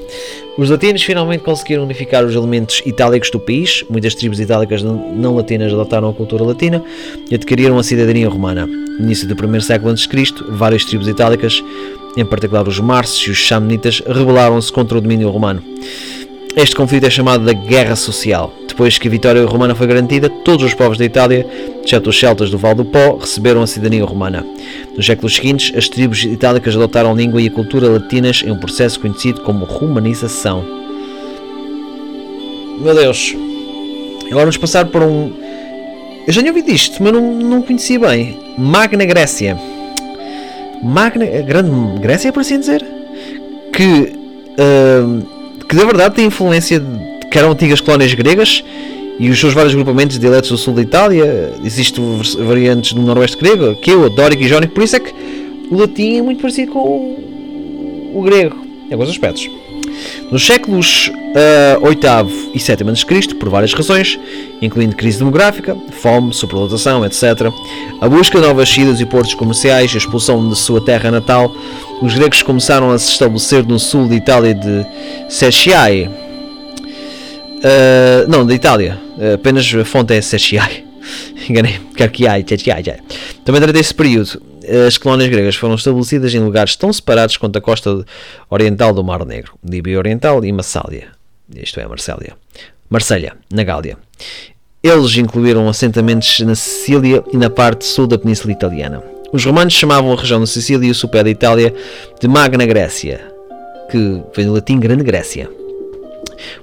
Os 0.57 0.69
latinos 0.69 1.01
finalmente 1.03 1.43
conseguiram 1.43 1.83
unificar 1.83 2.25
os 2.25 2.35
elementos 2.35 2.81
itálicos 2.85 3.29
do 3.29 3.39
país, 3.39 3.83
muitas 3.89 4.15
tribos 4.15 4.39
itálicas 4.39 4.83
não 4.83 5.35
latinas 5.35 5.73
adotaram 5.73 6.09
a 6.09 6.13
cultura 6.13 6.43
latina 6.43 6.83
e 7.29 7.35
adquiriram 7.35 7.77
a 7.77 7.83
cidadania 7.83 8.29
romana. 8.29 8.65
No 8.65 9.05
início 9.05 9.27
do 9.27 9.35
primeiro 9.35 9.63
século 9.63 9.91
a.C., 9.91 10.07
várias 10.49 10.85
tribos 10.85 11.07
itálicas, 11.07 11.63
em 12.17 12.25
particular 12.25 12.67
os 12.67 12.79
Márcios 12.79 13.27
e 13.27 13.31
os 13.31 13.47
Samnitas, 13.47 14.01
rebelaram-se 14.05 14.71
contra 14.71 14.97
o 14.97 15.01
domínio 15.01 15.29
romano. 15.29 15.63
Este 16.53 16.75
conflito 16.75 17.05
é 17.05 17.09
chamado 17.09 17.45
da 17.45 17.53
Guerra 17.53 17.95
Social. 17.95 18.53
Depois 18.67 18.97
que 18.97 19.07
a 19.07 19.11
vitória 19.11 19.45
romana 19.45 19.73
foi 19.73 19.87
garantida, 19.87 20.29
todos 20.29 20.65
os 20.65 20.73
povos 20.73 20.97
da 20.97 21.05
Itália, 21.05 21.47
exceto 21.83 22.09
os 22.09 22.19
celtas 22.19 22.49
do 22.49 22.57
Val 22.57 22.75
do 22.75 22.83
Pó, 22.83 23.15
receberam 23.15 23.61
a 23.61 23.67
cidadania 23.67 24.03
romana. 24.03 24.45
Nos 24.95 25.05
séculos 25.05 25.35
seguintes, 25.35 25.75
as 25.75 25.87
tribos 25.87 26.23
itálicas 26.23 26.75
adotaram 26.75 27.11
a 27.11 27.13
língua 27.13 27.41
e 27.41 27.47
a 27.47 27.51
cultura 27.51 27.87
latinas 27.87 28.43
em 28.45 28.51
um 28.51 28.57
processo 28.57 28.99
conhecido 28.99 29.41
como 29.41 29.65
romanização. 29.65 30.63
Meu 32.79 32.93
Deus! 32.93 33.35
Agora 34.25 34.41
vamos 34.41 34.57
passar 34.57 34.85
por 34.85 35.01
um. 35.01 35.31
Eu 36.27 36.33
já 36.33 36.41
tinha 36.41 36.51
ouvido 36.51 36.71
isto, 36.71 37.01
mas 37.01 37.13
não, 37.13 37.35
não 37.35 37.61
conhecia 37.61 37.99
bem. 37.99 38.37
Magna 38.57 39.05
Grécia. 39.05 39.57
Magna. 40.83 41.25
Grande 41.25 41.99
Grécia, 41.99 42.31
por 42.31 42.41
assim 42.41 42.59
dizer? 42.59 42.85
Que. 43.73 44.13
Uh 44.51 45.41
que 45.71 45.75
na 45.77 45.85
verdade 45.85 46.15
tem 46.15 46.25
influência 46.25 46.81
de, 46.81 47.27
que 47.31 47.37
eram 47.37 47.51
antigas 47.51 47.79
colónias 47.79 48.13
gregas 48.13 48.61
e 49.21 49.29
os 49.29 49.39
seus 49.39 49.53
vários 49.53 49.75
grupamentos 49.75 50.15
de 50.15 50.21
dialetos 50.21 50.49
do 50.49 50.57
sul 50.57 50.73
da 50.73 50.81
Itália. 50.81 51.53
Existem 51.63 52.03
variantes 52.39 52.93
do 52.93 53.01
noroeste 53.03 53.37
grego, 53.37 53.77
o 54.03 54.09
dórico 54.09 54.41
e 54.41 54.47
jónico, 54.47 54.73
por 54.73 54.83
isso 54.83 54.95
é 54.95 54.99
que 54.99 55.13
o 55.69 55.77
latim 55.77 56.17
é 56.17 56.21
muito 56.23 56.41
parecido 56.41 56.71
com 56.71 56.79
o, 56.79 58.11
o 58.15 58.21
grego, 58.23 58.57
em 58.89 58.93
alguns 58.93 59.09
aspectos. 59.09 59.47
Nos 60.31 60.43
séculos 60.43 61.09
uh, 61.09 61.85
ah, 61.85 62.23
VIII 62.23 62.51
e 62.55 62.57
VII 62.57 62.89
a.C., 62.89 63.35
por 63.35 63.49
várias 63.49 63.73
razões, 63.73 64.19
incluindo 64.59 64.95
crise 64.95 65.19
demográfica, 65.19 65.77
fome, 65.91 66.33
superlotação, 66.33 67.05
etc., 67.05 67.51
a 67.99 68.09
busca 68.09 68.39
de 68.39 68.47
novas 68.47 68.69
cidades 68.69 68.99
e 69.01 69.05
portos 69.05 69.35
comerciais, 69.35 69.93
a 69.93 69.97
expulsão 69.97 70.49
de 70.49 70.57
sua 70.57 70.81
terra 70.81 71.11
natal, 71.11 71.53
os 72.01 72.15
gregos 72.15 72.41
começaram 72.41 72.89
a 72.89 72.97
se 72.97 73.11
estabelecer 73.11 73.63
no 73.67 73.77
sul 73.77 74.07
da 74.07 74.15
Itália 74.15 74.55
de 74.55 74.83
Secchiai. 75.29 76.09
Uh, 77.61 78.27
não, 78.27 78.43
da 78.43 78.55
Itália. 78.55 78.97
Uh, 79.21 79.35
apenas 79.35 79.71
a 79.75 79.85
fonte 79.85 80.15
é 80.15 80.21
Secchiai. 80.21 80.83
Enganei. 81.47 81.79
Carchiai, 81.95 82.43
Secchiai. 82.47 82.83
Também 83.45 83.61
durante 83.61 83.79
esse 83.79 83.93
período, 83.93 84.41
as 84.87 84.97
colónias 84.97 85.29
gregas 85.29 85.55
foram 85.55 85.75
estabelecidas 85.75 86.33
em 86.33 86.39
lugares 86.39 86.75
tão 86.75 86.91
separados 86.91 87.37
quanto 87.37 87.55
a 87.57 87.61
costa 87.61 88.03
oriental 88.49 88.95
do 88.95 89.03
Mar 89.03 89.23
Negro, 89.23 89.53
Líbia 89.63 89.99
Oriental 89.99 90.43
e 90.43 90.51
Massália. 90.51 91.09
Isto 91.55 91.79
é, 91.79 91.87
Marsélia. 91.87 92.33
Marselha, 92.89 93.33
na 93.53 93.63
Gália. 93.63 93.95
Eles 94.81 95.15
incluíram 95.15 95.69
assentamentos 95.69 96.39
na 96.39 96.55
Sicília 96.55 97.23
e 97.31 97.37
na 97.37 97.49
parte 97.51 97.85
sul 97.85 98.07
da 98.07 98.17
Península 98.17 98.51
Italiana. 98.51 99.03
Os 99.31 99.45
romanos 99.45 99.73
chamavam 99.73 100.11
a 100.11 100.15
região 100.15 100.39
da 100.39 100.47
Sicília 100.47 100.87
e 100.87 100.91
o 100.91 100.95
sul 100.95 101.11
da 101.11 101.29
Itália 101.29 101.73
de 102.19 102.27
Magna 102.27 102.65
Grécia, 102.65 103.21
que 103.91 104.23
vem 104.35 104.47
do 104.47 104.53
latim 104.53 104.79
Grande 104.79 105.03
Grécia. 105.03 105.60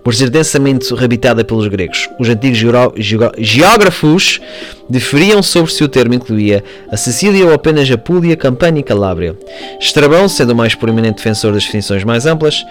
Por 0.03 0.15
ser 0.15 0.31
densamente 0.31 0.93
habitada 1.03 1.45
pelos 1.45 1.67
gregos. 1.69 2.09
Os 2.19 2.29
antigos 2.29 2.59
geógrafos 3.39 4.41
diferiam 4.89 5.43
sobre 5.43 5.73
se 5.73 5.85
o 5.85 5.89
termo 5.89 6.15
incluía 6.15 6.65
a 6.91 6.97
Sicília 6.97 7.47
ou 7.47 7.53
apenas 7.53 7.91
a 7.91 7.99
Puglia, 7.99 8.37
Campania 8.37 8.81
e 8.81 8.85
Calábria. 8.85 9.37
Estrabão, 9.81 10.29
sendo 10.29 10.53
o 10.53 10.57
mais 10.57 10.75
proeminente 10.75 11.17
defensor 11.17 11.53
das 11.53 11.65
definições 11.65 12.05
mais 12.05 12.27
amplas, 12.27 12.65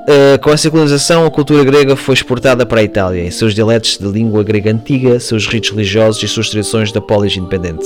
Uh, 0.00 0.38
com 0.40 0.50
essa 0.50 0.70
colonização, 0.70 1.26
a 1.26 1.30
cultura 1.30 1.62
grega 1.62 1.94
foi 1.94 2.14
exportada 2.14 2.64
para 2.64 2.80
a 2.80 2.82
Itália, 2.82 3.22
em 3.22 3.30
seus 3.30 3.54
dialetos 3.54 3.98
de 3.98 4.08
língua 4.08 4.42
grega 4.42 4.72
antiga, 4.72 5.20
seus 5.20 5.46
ritos 5.46 5.70
religiosos 5.70 6.22
e 6.22 6.26
suas 6.26 6.48
tradições 6.48 6.90
da 6.90 7.00
polis 7.00 7.36
independente. 7.36 7.84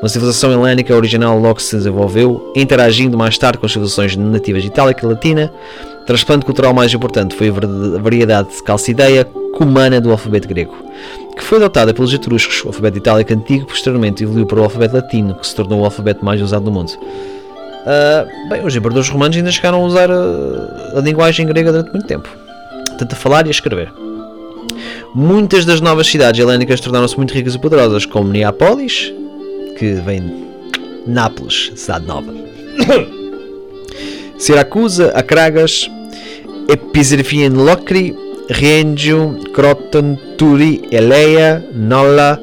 Uma 0.00 0.08
civilização 0.08 0.50
helénica 0.50 0.96
original 0.96 1.38
logo 1.38 1.60
se 1.60 1.76
desenvolveu, 1.76 2.52
interagindo 2.56 3.18
mais 3.18 3.36
tarde 3.36 3.58
com 3.58 3.66
as 3.66 3.72
civilizações 3.72 4.16
nativas 4.16 4.64
itálica 4.64 5.06
e 5.06 5.08
latina. 5.08 5.52
Transplante 6.06 6.44
cultural 6.44 6.74
mais 6.74 6.92
importante 6.92 7.34
foi 7.34 7.48
a 7.48 7.98
variedade 8.00 8.62
calcideia 8.64 9.24
cumana 9.54 10.00
do 10.00 10.10
alfabeto 10.10 10.48
grego, 10.48 10.74
que 11.36 11.42
foi 11.42 11.58
adotada 11.58 11.94
pelos 11.94 12.12
etruscos. 12.12 12.64
O 12.64 12.68
alfabeto 12.68 12.98
itálico 12.98 13.32
antigo 13.32 13.66
posteriormente 13.66 14.24
evoluiu 14.24 14.46
para 14.46 14.60
o 14.60 14.64
alfabeto 14.64 14.96
latino, 14.96 15.34
que 15.34 15.46
se 15.46 15.54
tornou 15.54 15.80
o 15.80 15.84
alfabeto 15.84 16.24
mais 16.24 16.40
usado 16.40 16.64
no 16.64 16.72
mundo. 16.72 16.92
Uh, 16.92 18.48
bem, 18.48 18.64
os 18.64 18.74
imperadores 18.74 19.08
romanos 19.08 19.36
ainda 19.36 19.50
chegaram 19.50 19.82
a 19.82 19.86
usar 19.86 20.10
a, 20.10 20.98
a 20.98 21.00
linguagem 21.00 21.46
grega 21.46 21.72
durante 21.72 21.92
muito 21.92 22.06
tempo, 22.06 22.28
tanto 22.98 23.12
a 23.12 23.16
falar 23.16 23.46
e 23.46 23.48
a 23.48 23.50
escrever. 23.50 23.92
Muitas 25.14 25.64
das 25.64 25.80
novas 25.80 26.06
cidades 26.06 26.40
helénicas 26.40 26.80
tornaram-se 26.80 27.16
muito 27.16 27.34
ricas 27.34 27.54
e 27.54 27.58
poderosas, 27.58 28.06
como 28.06 28.32
Neapolis, 28.32 29.12
que 29.78 29.94
vem 29.94 30.20
de 30.20 30.52
Nápoles, 31.06 31.72
cidade 31.74 32.06
nova, 32.06 32.32
Siracusa, 34.42 35.12
Acragas, 35.14 35.88
Episirfien 36.68 37.50
Locri, 37.50 38.12
Riengium, 38.50 39.40
Croton, 39.54 40.18
Turi, 40.36 40.82
Eleia, 40.90 41.64
Nola, 41.72 42.42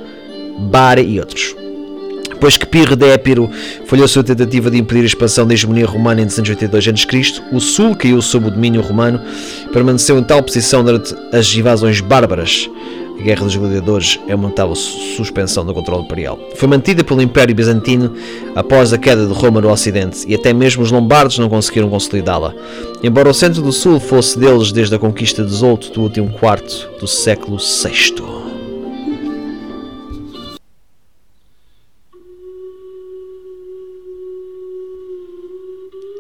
Bari 0.58 1.02
e 1.02 1.20
outros. 1.20 1.54
Depois 2.30 2.56
que 2.56 2.66
Pirro 2.66 2.96
de 2.96 3.06
Épiro 3.06 3.52
falhou 3.86 4.08
sua 4.08 4.24
tentativa 4.24 4.72
de 4.72 4.78
impedir 4.78 5.02
a 5.02 5.08
expansão 5.08 5.46
da 5.46 5.54
hegemonia 5.54 5.86
romana 5.86 6.22
em 6.22 6.26
282 6.26 6.88
a.C., 6.88 7.42
o 7.52 7.60
sul 7.60 7.94
caiu 7.94 8.22
sob 8.22 8.48
o 8.48 8.52
domínio 8.52 8.80
romano 8.80 9.20
e 9.66 9.68
permaneceu 9.68 10.18
em 10.18 10.24
tal 10.24 10.42
posição 10.42 10.86
durante 10.86 11.14
as 11.34 11.54
invasões 11.54 12.00
bárbaras. 12.00 12.70
A 13.20 13.22
Guerra 13.22 13.44
dos 13.44 13.56
Gladiadores 13.58 14.18
é 14.30 14.34
uma 14.34 14.48
notável 14.48 14.74
suspensão 14.76 15.66
do 15.66 15.74
controle 15.74 16.04
imperial. 16.04 16.40
Foi 16.56 16.70
mantida 16.70 17.04
pelo 17.04 17.22
Império 17.22 17.54
Bizantino 17.54 18.16
após 18.56 18.94
a 18.94 18.98
queda 18.98 19.28
de 19.28 19.34
Roma 19.34 19.60
no 19.60 19.70
Ocidente 19.70 20.26
e 20.26 20.34
até 20.34 20.54
mesmo 20.54 20.84
os 20.84 20.90
lombardos 20.90 21.38
não 21.38 21.50
conseguiram 21.50 21.90
consolidá-la. 21.90 22.56
Embora 23.04 23.30
o 23.30 23.34
centro 23.34 23.62
do 23.62 23.74
sul 23.74 24.00
fosse 24.00 24.40
deles 24.40 24.72
desde 24.72 24.96
a 24.96 25.00
conquista 25.00 25.44
de 25.44 25.52
Zolto 25.52 25.92
do 25.92 26.02
último 26.02 26.32
quarto 26.32 26.90
do 26.98 27.08
século 27.08 27.58
VI. 27.58 28.24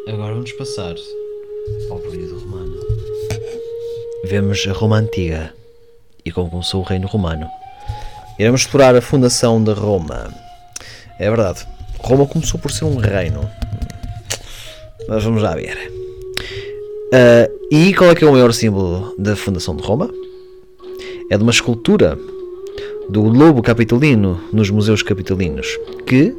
Agora 0.05 0.33
vamos 0.33 0.51
passar 0.51 0.95
ao 1.89 1.99
período 1.99 2.39
romano. 2.39 2.73
Vemos 4.25 4.67
a 4.67 4.73
Roma 4.73 4.97
Antiga 4.97 5.57
e 6.29 6.31
como 6.31 6.49
começou 6.49 6.81
o 6.81 6.83
Reino 6.83 7.07
Romano. 7.07 7.49
Iremos 8.37 8.61
explorar 8.61 8.95
a 8.95 9.01
fundação 9.01 9.61
de 9.61 9.73
Roma. 9.73 10.33
É 11.19 11.27
verdade, 11.27 11.67
Roma 11.97 12.25
começou 12.25 12.59
por 12.59 12.71
ser 12.71 12.85
um 12.85 12.97
reino. 12.97 13.49
Mas 15.07 15.23
vamos 15.23 15.41
lá 15.41 15.55
ver. 15.55 15.91
Uh, 17.11 17.67
e 17.71 17.93
qual 17.93 18.11
é 18.11 18.15
que 18.15 18.23
é 18.23 18.27
o 18.27 18.31
maior 18.31 18.53
símbolo 18.53 19.13
da 19.17 19.35
fundação 19.35 19.75
de 19.75 19.83
Roma? 19.83 20.09
É 21.29 21.37
de 21.37 21.43
uma 21.43 21.51
escultura 21.51 22.17
do 23.09 23.23
lobo 23.23 23.61
capitolino 23.61 24.39
nos 24.53 24.69
museus 24.69 25.03
capitolinos, 25.03 25.67
que 26.05 26.35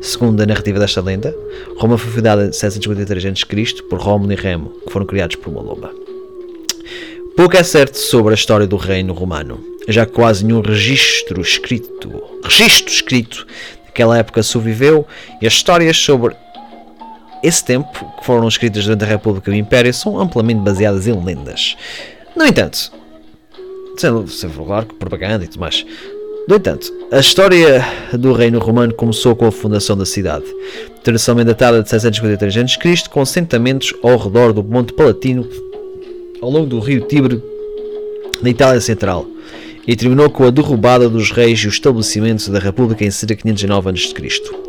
Segundo 0.00 0.40
a 0.40 0.46
narrativa 0.46 0.78
desta 0.78 1.00
lenda, 1.00 1.36
Roma 1.76 1.98
foi 1.98 2.12
fundada 2.12 2.46
em 2.46 2.52
753 2.52 3.26
a.C. 3.26 3.82
por 3.82 3.98
Rómulo 3.98 4.32
e 4.32 4.36
Remo, 4.36 4.70
que 4.86 4.92
foram 4.92 5.04
criados 5.04 5.34
por 5.34 5.50
uma 5.50 5.60
loba. 5.60 5.92
Pouco 7.38 7.56
é 7.56 7.62
certo 7.62 7.96
sobre 7.96 8.32
a 8.32 8.34
história 8.34 8.66
do 8.66 8.76
reino 8.76 9.12
romano, 9.12 9.64
já 9.86 10.04
que 10.04 10.10
quase 10.10 10.44
nenhum 10.44 10.60
registro 10.60 11.40
escrito, 11.40 12.10
registro 12.42 12.92
escrito 12.92 13.46
daquela 13.86 14.18
época 14.18 14.42
sobreviveu 14.42 15.06
e 15.40 15.46
as 15.46 15.52
histórias 15.52 15.96
sobre 15.96 16.34
esse 17.40 17.64
tempo, 17.64 18.12
que 18.18 18.26
foram 18.26 18.48
escritas 18.48 18.86
durante 18.86 19.04
a 19.04 19.06
República 19.06 19.52
e 19.52 19.54
o 19.54 19.56
Império, 19.56 19.94
são 19.94 20.18
amplamente 20.18 20.62
baseadas 20.62 21.06
em 21.06 21.12
lendas. 21.12 21.76
No 22.34 22.44
entanto, 22.44 22.90
sendo, 23.96 24.24
claro, 24.66 24.86
propaganda 24.98 25.44
e 25.44 25.46
tudo 25.46 25.60
mais, 25.60 25.86
no 26.48 26.56
entanto, 26.56 26.92
a 27.12 27.20
história 27.20 27.86
do 28.14 28.32
reino 28.32 28.58
romano 28.58 28.92
começou 28.92 29.36
com 29.36 29.46
a 29.46 29.52
fundação 29.52 29.96
da 29.96 30.04
cidade, 30.04 30.46
tradicionalmente 31.04 31.46
datada 31.46 31.84
de 31.84 31.88
653 31.88 32.56
a.C., 32.56 33.08
com 33.08 33.20
assentamentos 33.20 33.94
ao 34.02 34.16
redor 34.16 34.52
do 34.52 34.64
Monte 34.64 34.92
Palatino, 34.92 35.48
ao 36.40 36.50
longo 36.50 36.66
do 36.66 36.78
rio 36.78 37.00
Tibre, 37.02 37.42
na 38.42 38.50
Itália 38.50 38.80
Central, 38.80 39.26
e 39.86 39.96
terminou 39.96 40.30
com 40.30 40.44
a 40.44 40.50
derrubada 40.50 41.08
dos 41.08 41.30
reis 41.30 41.60
e 41.60 41.66
o 41.66 41.70
estabelecimento 41.70 42.50
da 42.50 42.58
República 42.58 43.04
em 43.04 43.10
cerca 43.10 43.34
de 43.34 43.42
509 43.42 43.90
a.C. 43.90 44.68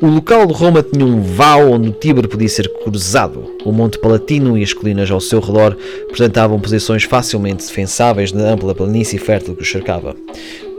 O 0.00 0.06
local 0.06 0.46
de 0.46 0.52
Roma 0.52 0.82
tinha 0.82 1.06
um 1.06 1.22
vau 1.22 1.70
onde 1.70 1.88
o 1.88 1.92
Tibre 1.92 2.28
podia 2.28 2.48
ser 2.48 2.68
cruzado. 2.82 3.44
O 3.64 3.72
Monte 3.72 3.98
Palatino 3.98 4.58
e 4.58 4.62
as 4.62 4.72
colinas 4.72 5.10
ao 5.10 5.20
seu 5.20 5.40
redor 5.40 5.76
apresentavam 6.04 6.60
posições 6.60 7.04
facilmente 7.04 7.64
defensáveis 7.66 8.32
na 8.32 8.50
ampla 8.50 8.74
planície 8.74 9.18
fértil 9.18 9.56
que 9.56 9.62
o 9.62 9.66
cercava. 9.66 10.14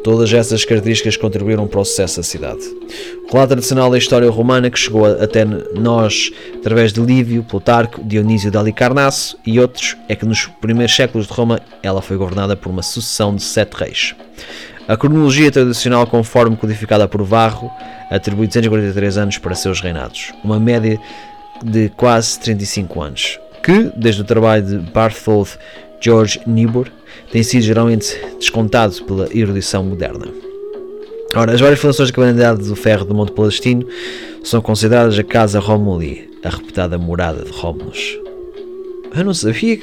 Todas 0.05 0.31
essas 0.31 0.63
características 0.63 1.17
contribuíram 1.17 1.65
para 1.65 1.79
o 1.79 1.83
sucesso 1.83 2.17
da 2.17 2.23
cidade. 2.23 2.61
O 3.27 3.31
relato 3.31 3.53
tradicional 3.53 3.89
da 3.89 3.97
história 3.97 4.29
romana 4.29 4.69
que 4.69 4.77
chegou 4.77 5.03
até 5.03 5.43
nós 5.43 6.31
através 6.59 6.93
de 6.93 7.01
Lívio, 7.01 7.41
Plutarco, 7.41 8.03
Dionísio 8.03 8.51
de 8.51 8.57
Alicarnasso 8.59 9.35
e 9.43 9.59
outros 9.59 9.97
é 10.07 10.15
que 10.15 10.23
nos 10.23 10.45
primeiros 10.61 10.95
séculos 10.95 11.25
de 11.25 11.33
Roma 11.33 11.59
ela 11.81 12.03
foi 12.03 12.17
governada 12.17 12.55
por 12.55 12.69
uma 12.69 12.83
sucessão 12.83 13.35
de 13.35 13.41
sete 13.41 13.73
reis. 13.73 14.13
A 14.87 14.95
cronologia 14.95 15.51
tradicional, 15.51 16.05
conforme 16.05 16.55
codificada 16.55 17.07
por 17.07 17.23
Varro, 17.23 17.71
atribui 18.11 18.45
243 18.45 19.17
anos 19.17 19.39
para 19.39 19.55
seus 19.55 19.81
reinados, 19.81 20.31
uma 20.43 20.59
média 20.59 20.99
de 21.63 21.89
quase 21.89 22.39
35 22.41 23.01
anos, 23.01 23.39
que, 23.63 23.91
desde 23.97 24.21
o 24.21 24.23
trabalho 24.23 24.63
de 24.63 24.77
Barthold 24.91 25.57
George 26.05 26.39
Niebuhr, 26.45 26.87
tem 27.31 27.41
sido 27.41 27.63
geralmente 27.63 28.15
descontado 28.37 29.03
pela 29.05 29.27
erudição 29.35 29.83
moderna. 29.83 30.27
Ora, 31.33 31.51
as 31.51 31.59
várias 31.59 31.79
fundações 31.79 32.09
da 32.09 32.15
Cabanidade 32.15 32.63
do 32.63 32.75
Ferro 32.75 33.05
do 33.05 33.15
Monte 33.15 33.31
Palestino 33.31 33.87
são 34.43 34.61
consideradas 34.61 35.17
a 35.17 35.23
Casa 35.23 35.59
Romuli, 35.59 36.29
a 36.43 36.49
reputada 36.49 36.99
morada 36.99 37.43
de 37.43 37.49
Rómulos. 37.49 38.19
Eu 39.17 39.25
não 39.25 39.33
sabia, 39.33 39.79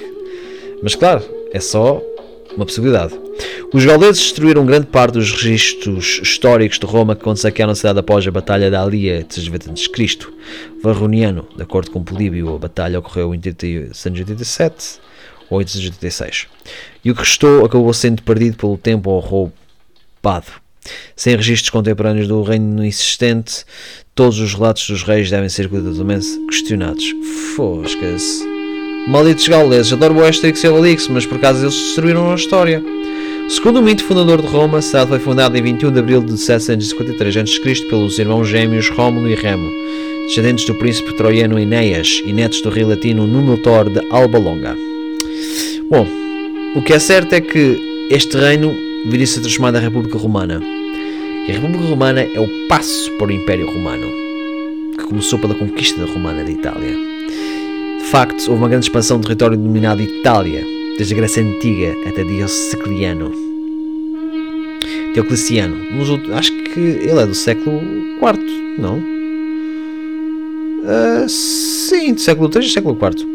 mas 0.81 0.95
claro, 0.95 1.25
é 1.53 1.59
só 1.59 2.01
uma 2.55 2.67
possibilidade. 2.67 3.15
Os 3.75 3.85
gauleses 3.85 4.23
destruíram 4.23 4.65
grande 4.65 4.87
parte 4.87 5.15
dos 5.15 5.33
registros 5.33 6.21
históricos 6.23 6.79
de 6.79 6.87
Roma 6.87 7.17
que 7.17 7.37
saquearam 7.37 7.73
a 7.73 7.75
cidade 7.75 7.99
após 7.99 8.25
a 8.25 8.31
Batalha 8.31 8.71
da 8.71 8.81
Alia 8.81 9.19
de 9.19 9.25
320 9.25 9.91
a.C. 9.91 10.19
Varroniano, 10.81 11.49
de 11.57 11.65
acordo 11.65 11.91
com 11.91 12.05
Políbio, 12.05 12.55
a 12.55 12.59
batalha 12.59 13.01
ocorreu 13.01 13.35
em 13.35 13.41
187 13.93 15.01
ou 15.01 15.12
886. 15.53 16.47
E 17.05 17.11
o 17.11 17.15
que 17.15 17.21
restou 17.21 17.65
acabou 17.65 17.93
sendo 17.93 18.23
perdido 18.23 18.57
pelo 18.57 18.77
tempo 18.77 19.11
ou 19.11 19.21
roubado. 19.21 20.63
Sem 21.15 21.37
registros 21.37 21.71
contemporâneos 21.71 22.27
do 22.27 22.43
reino 22.43 22.85
existente, 22.85 23.65
todos 24.15 24.39
os 24.41 24.55
relatos 24.55 24.89
dos 24.89 25.03
reis 25.03 25.31
devem 25.31 25.49
ser 25.49 25.69
cuidadosamente 25.69 26.27
questionados. 26.49 27.05
Fosca-se. 27.55 28.45
Malditos 29.07 29.49
gauleses, 29.49 29.93
adoro 29.93 30.15
o 30.15 30.25
Asterix 30.25 30.63
e 30.63 30.69
Obelix, 30.69 31.09
mas 31.09 31.27
por 31.27 31.37
acaso 31.37 31.65
eles 31.65 31.75
destruíram 31.75 32.33
a 32.33 32.35
história. 32.35 32.83
Segundo 33.49 33.81
o 33.81 33.83
mito 33.83 34.05
fundador 34.05 34.41
de 34.41 34.47
Roma, 34.47 34.79
a 34.79 34.83
cidade 34.83 35.11
foi 35.11 35.19
fundada 35.19 35.59
em 35.59 35.63
21 35.63 35.91
de 35.91 35.99
abril 35.99 36.23
de 36.23 36.39
753 36.39 37.37
a.C. 37.37 37.89
pelos 37.89 38.19
irmãos 38.19 38.49
gêmeos 38.49 38.89
Rómulo 38.89 39.29
e 39.29 39.35
Remo, 39.35 39.71
descendentes 40.27 40.65
do 40.65 40.75
príncipe 40.75 41.13
troiano 41.15 41.59
Enéas 41.59 42.23
e 42.25 42.33
netos 42.33 42.63
do 42.63 42.71
rei 42.71 42.85
latino 42.85 43.27
Númenor 43.27 43.91
de 43.91 44.07
Alba 44.11 44.39
Longa. 44.39 44.92
Bom, 45.93 46.09
o 46.75 46.81
que 46.81 46.95
é 46.95 46.99
certo 46.99 47.35
é 47.35 47.41
que 47.43 48.09
este 48.09 48.35
reino 48.39 48.75
viria 49.05 49.25
a 49.25 49.27
ser 49.27 49.41
transformado 49.41 49.77
em 49.77 49.83
República 49.83 50.17
Romana. 50.17 50.59
E 51.47 51.51
a 51.51 51.55
República 51.55 51.85
Romana 51.85 52.23
é 52.23 52.41
o 52.41 52.49
passo 52.67 53.13
para 53.19 53.27
o 53.27 53.31
Império 53.31 53.67
Romano, 53.67 54.07
que 54.97 55.05
começou 55.05 55.39
pela 55.39 55.55
conquista 55.55 56.03
romana 56.07 56.45
da 56.45 56.51
Itália. 56.51 56.97
De 57.99 58.07
facto, 58.07 58.41
houve 58.49 58.63
uma 58.63 58.71
grande 58.71 58.87
expansão 58.87 59.19
do 59.19 59.25
território 59.25 59.55
denominado 59.55 60.01
Itália, 60.01 60.65
desde 60.97 61.13
a 61.13 61.17
Grécia 61.19 61.43
Antiga 61.43 61.95
até 62.07 62.25
Diocleciano. 62.25 63.31
Diocleciano, 65.13 65.77
acho 66.33 66.53
que 66.53 66.81
ele 66.81 67.21
é 67.21 67.27
do 67.27 67.35
século 67.35 67.83
IV, 68.17 68.79
não? 68.79 68.97
Uh, 70.85 71.29
sim, 71.29 72.15
do 72.15 72.21
século 72.23 72.51
III 72.51 72.67
e 72.67 72.71
século 72.71 72.97
IV. 72.99 73.31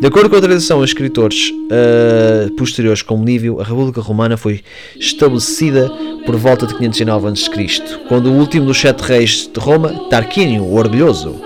De 0.00 0.06
acordo 0.06 0.30
com 0.30 0.36
a 0.36 0.40
tradição, 0.40 0.78
os 0.78 0.88
escritores 0.88 1.50
uh, 1.50 2.50
posteriores 2.52 3.02
como 3.02 3.22
Lívio, 3.22 3.60
a 3.60 3.64
República 3.64 4.00
Romana 4.00 4.34
foi 4.34 4.62
estabelecida 4.98 5.92
por 6.24 6.36
volta 6.36 6.66
de 6.66 6.74
509 6.74 7.28
a.C., 7.28 7.98
quando 8.08 8.30
o 8.30 8.32
último 8.32 8.64
dos 8.64 8.80
sete 8.80 9.02
reis 9.02 9.46
de 9.52 9.60
Roma, 9.60 10.08
Tarquínio, 10.08 10.62
o 10.62 10.74
Orgulhoso, 10.74 11.38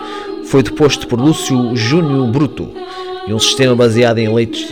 foi 0.44 0.62
deposto 0.62 1.08
por 1.08 1.20
Lúcio 1.20 1.74
Júnior 1.74 2.30
Bruto, 2.30 2.70
e 3.26 3.34
um 3.34 3.40
sistema 3.40 3.74
baseado 3.74 4.18
em 4.18 4.26
eleitos 4.26 4.64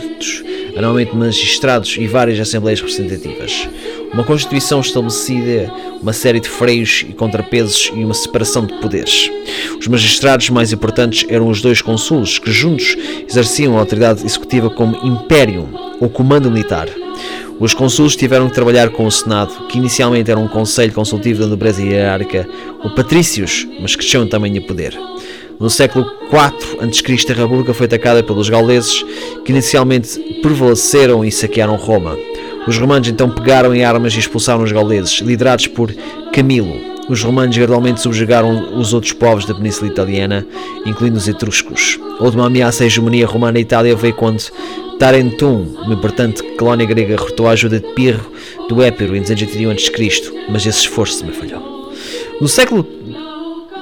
anualmente 0.75 1.15
magistrados 1.15 1.95
e 1.99 2.07
várias 2.07 2.39
assembleias 2.39 2.79
representativas. 2.79 3.69
Uma 4.13 4.23
Constituição 4.23 4.79
estabelecida 4.79 5.71
uma 6.03 6.11
série 6.11 6.41
de 6.41 6.49
freios 6.49 7.05
e 7.07 7.13
contrapesos 7.13 7.89
e 7.95 8.03
uma 8.03 8.13
separação 8.13 8.65
de 8.65 8.73
poderes. 8.79 9.31
Os 9.79 9.87
magistrados 9.87 10.49
mais 10.49 10.73
importantes 10.73 11.25
eram 11.29 11.47
os 11.47 11.61
dois 11.61 11.81
consulos, 11.81 12.37
que 12.37 12.51
juntos 12.51 12.97
exerciam 13.27 13.77
a 13.77 13.79
autoridade 13.79 14.25
executiva 14.25 14.69
como 14.69 14.97
Imperium, 14.97 15.69
ou 16.01 16.09
Comando 16.09 16.51
Militar. 16.51 16.89
Os 17.57 17.73
consulos 17.73 18.17
tiveram 18.17 18.49
que 18.49 18.55
trabalhar 18.55 18.89
com 18.89 19.05
o 19.05 19.11
Senado, 19.11 19.67
que 19.67 19.77
inicialmente 19.77 20.29
era 20.29 20.39
um 20.39 20.47
conselho 20.47 20.91
consultivo 20.91 21.39
da 21.39 21.47
nobreza 21.47 21.81
hierárquica, 21.81 22.47
o 22.83 22.89
Patrícios, 22.89 23.65
mas 23.79 23.95
cresceu 23.95 24.21
em 24.21 24.27
tamanho 24.27 24.57
e 24.57 24.61
poder. 24.61 24.93
No 25.63 25.69
século 25.69 26.05
IV 26.23 26.81
a.C., 26.81 27.31
a 27.31 27.35
República 27.35 27.73
foi 27.73 27.85
atacada 27.85 28.21
pelos 28.21 28.49
gauleses, 28.49 29.01
que 29.45 29.53
inicialmente 29.53 30.19
prevaleceram 30.41 31.23
e 31.23 31.31
saquearam 31.31 31.77
Roma. 31.77 32.17
Os 32.67 32.77
romanos 32.77 33.07
então 33.07 33.29
pegaram 33.29 33.73
em 33.73 33.81
armas 33.81 34.13
e 34.13 34.19
expulsaram 34.19 34.61
os 34.61 34.73
gauleses, 34.73 35.21
liderados 35.21 35.67
por 35.67 35.89
Camilo. 36.33 36.75
Os 37.07 37.23
romanos 37.23 37.55
gradualmente 37.55 38.01
subjugaram 38.01 38.77
os 38.77 38.93
outros 38.93 39.13
povos 39.13 39.45
da 39.45 39.55
Península 39.55 39.89
Italiana, 39.89 40.45
incluindo 40.85 41.17
os 41.17 41.29
etruscos. 41.29 41.97
A 42.19 42.25
última 42.25 42.47
ameaça 42.47 42.83
à 42.83 42.87
hegemonia 42.87 43.25
romana 43.25 43.53
na 43.53 43.59
Itália 43.61 43.95
veio 43.95 44.15
quando 44.15 44.43
Tarentum, 44.99 45.65
uma 45.81 45.93
importante 45.93 46.43
colónia 46.57 46.85
grega, 46.85 47.15
retornou 47.15 47.47
a 47.47 47.51
ajuda 47.51 47.79
de 47.79 47.87
Pirro 47.93 48.33
do 48.67 48.83
Épiro 48.83 49.15
em 49.15 49.21
281 49.21 49.71
a.C., 49.71 50.33
mas 50.49 50.65
esse 50.65 50.79
esforço 50.79 51.21
também 51.21 51.35
falhou. 51.35 51.89
No 52.41 52.49
século 52.49 52.85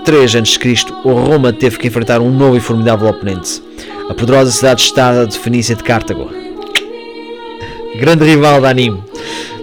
3 0.06 0.36
a.C., 0.36 0.86
Roma 1.04 1.54
teve 1.54 1.78
que 1.78 1.88
enfrentar 1.88 2.22
um 2.22 2.32
novo 2.32 2.58
e 2.58 2.60
formidável 2.60 3.08
oponente, 3.08 3.62
a 4.10 4.14
poderosa 4.14 4.52
cidade-estado 4.52 5.28
de 5.28 5.38
Fenícia 5.38 5.76
de 5.76 5.84
Cartago 5.84 6.42
grande 8.02 8.26
rival 8.26 8.62
da 8.62 8.70
anime. 8.70 9.04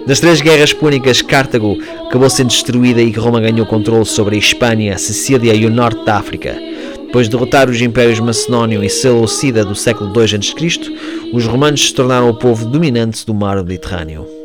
Das 0.07 0.19
três 0.19 0.41
guerras 0.41 0.73
púnicas, 0.73 1.21
Cartago 1.21 1.77
acabou 2.07 2.29
sendo 2.29 2.47
destruída 2.47 3.01
e 3.01 3.11
Roma 3.11 3.41
ganhou 3.41 3.65
controle 3.65 4.05
sobre 4.05 4.35
a 4.35 4.39
Espanha, 4.39 4.95
a 4.95 4.97
Sicília 4.97 5.53
e 5.53 5.65
o 5.65 5.69
norte 5.69 6.05
da 6.05 6.15
África. 6.15 6.57
Depois 7.05 7.27
de 7.27 7.31
derrotar 7.31 7.69
os 7.69 7.81
impérios 7.81 8.19
Macedónio 8.19 8.83
e 8.83 8.89
Seleucida 8.89 9.65
do 9.65 9.75
século 9.75 10.11
II 10.15 10.23
a.C., 10.23 11.33
os 11.33 11.45
romanos 11.45 11.87
se 11.87 11.93
tornaram 11.93 12.29
o 12.29 12.35
povo 12.35 12.65
dominante 12.65 13.25
do 13.25 13.33
mar 13.33 13.57
Mediterrâneo. 13.57 14.38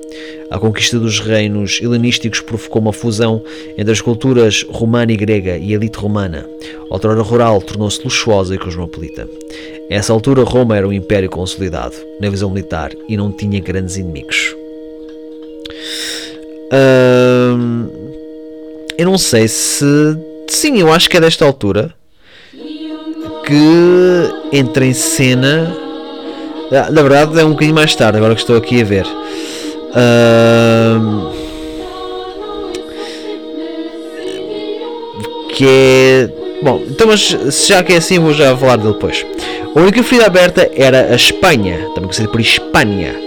A 0.55 0.59
conquista 0.61 1.01
dos 1.01 1.19
reinos 1.19 1.81
helenísticos 1.83 2.41
provocou 2.41 2.81
uma 2.81 2.93
fusão 2.93 3.43
entre 3.77 3.91
as 3.91 4.01
culturas 4.01 4.65
romana 4.71 5.11
e 5.11 5.17
grega 5.17 5.57
e 5.59 5.73
a 5.73 5.75
elite 5.75 5.99
romana. 5.99 6.49
A 6.89 6.95
outrora 6.95 7.21
rural 7.23 7.61
tornou-se 7.61 8.01
luxuosa 8.05 8.55
e 8.55 8.59
cosmopolita. 8.59 9.29
A 9.91 9.95
essa 9.95 10.13
altura, 10.13 10.45
Roma 10.45 10.77
era 10.77 10.87
um 10.87 10.93
império 10.93 11.29
consolidado 11.29 11.97
na 12.21 12.31
visão 12.31 12.51
militar 12.51 12.93
e 13.09 13.17
não 13.17 13.33
tinha 13.33 13.59
grandes 13.59 13.97
inimigos. 13.97 14.55
Hum, 16.73 17.89
eu 18.97 19.07
não 19.07 19.19
sei 19.19 19.49
se. 19.49 19.85
Sim, 20.47 20.79
eu 20.79 20.93
acho 20.93 21.11
que 21.11 21.17
é 21.17 21.21
desta 21.21 21.45
altura 21.45 21.93
que 23.45 24.57
entra 24.57 24.87
em 24.87 24.95
cena. 24.95 25.77
Ah, 26.71 26.93
na 26.93 27.03
verdade, 27.03 27.41
é 27.41 27.45
um 27.45 27.51
bocadinho 27.51 27.75
mais 27.75 27.93
tarde, 27.97 28.19
agora 28.19 28.37
que 28.37 28.41
estou 28.41 28.57
aqui 28.57 28.81
a 28.81 28.85
ver. 28.85 29.05
Que 35.51 35.67
é. 35.67 36.29
Bom, 36.63 36.83
então, 36.89 37.07
mas 37.07 37.37
já 37.67 37.83
que 37.83 37.93
é 37.93 37.97
assim, 37.99 38.19
vou 38.19 38.33
já 38.33 38.57
falar 38.57 38.77
dele 38.77 38.95
depois. 38.95 39.25
A 39.75 39.81
única 39.81 40.03
ferida 40.03 40.27
aberta 40.27 40.71
era 40.75 41.13
a 41.13 41.17
Espanha, 41.17 41.79
também 41.95 42.05
conhecida 42.05 42.29
por 42.29 42.41
Espanha. 42.41 43.24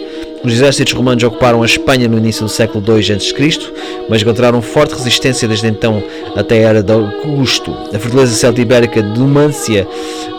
Os 0.47 0.53
exércitos 0.53 0.93
romanos 0.93 1.21
ocuparam 1.25 1.62
a 1.62 1.65
Espanha 1.65 2.07
no 2.07 2.17
início 2.17 2.43
do 2.43 2.49
século 2.49 2.81
II 2.88 3.13
a.C., 3.13 3.73
mas 4.07 4.21
encontraram 4.21 4.62
forte 4.62 4.93
resistência 4.93 5.45
desde 5.45 5.67
então 5.67 6.01
até 6.38 6.60
a 6.60 6.69
era 6.69 6.81
de 6.81 6.93
Augusto. 6.93 7.75
A 7.93 7.99
fortaleza 7.99 8.33
celta-ibérica 8.33 9.03
de 9.03 9.19
Numância 9.19 9.86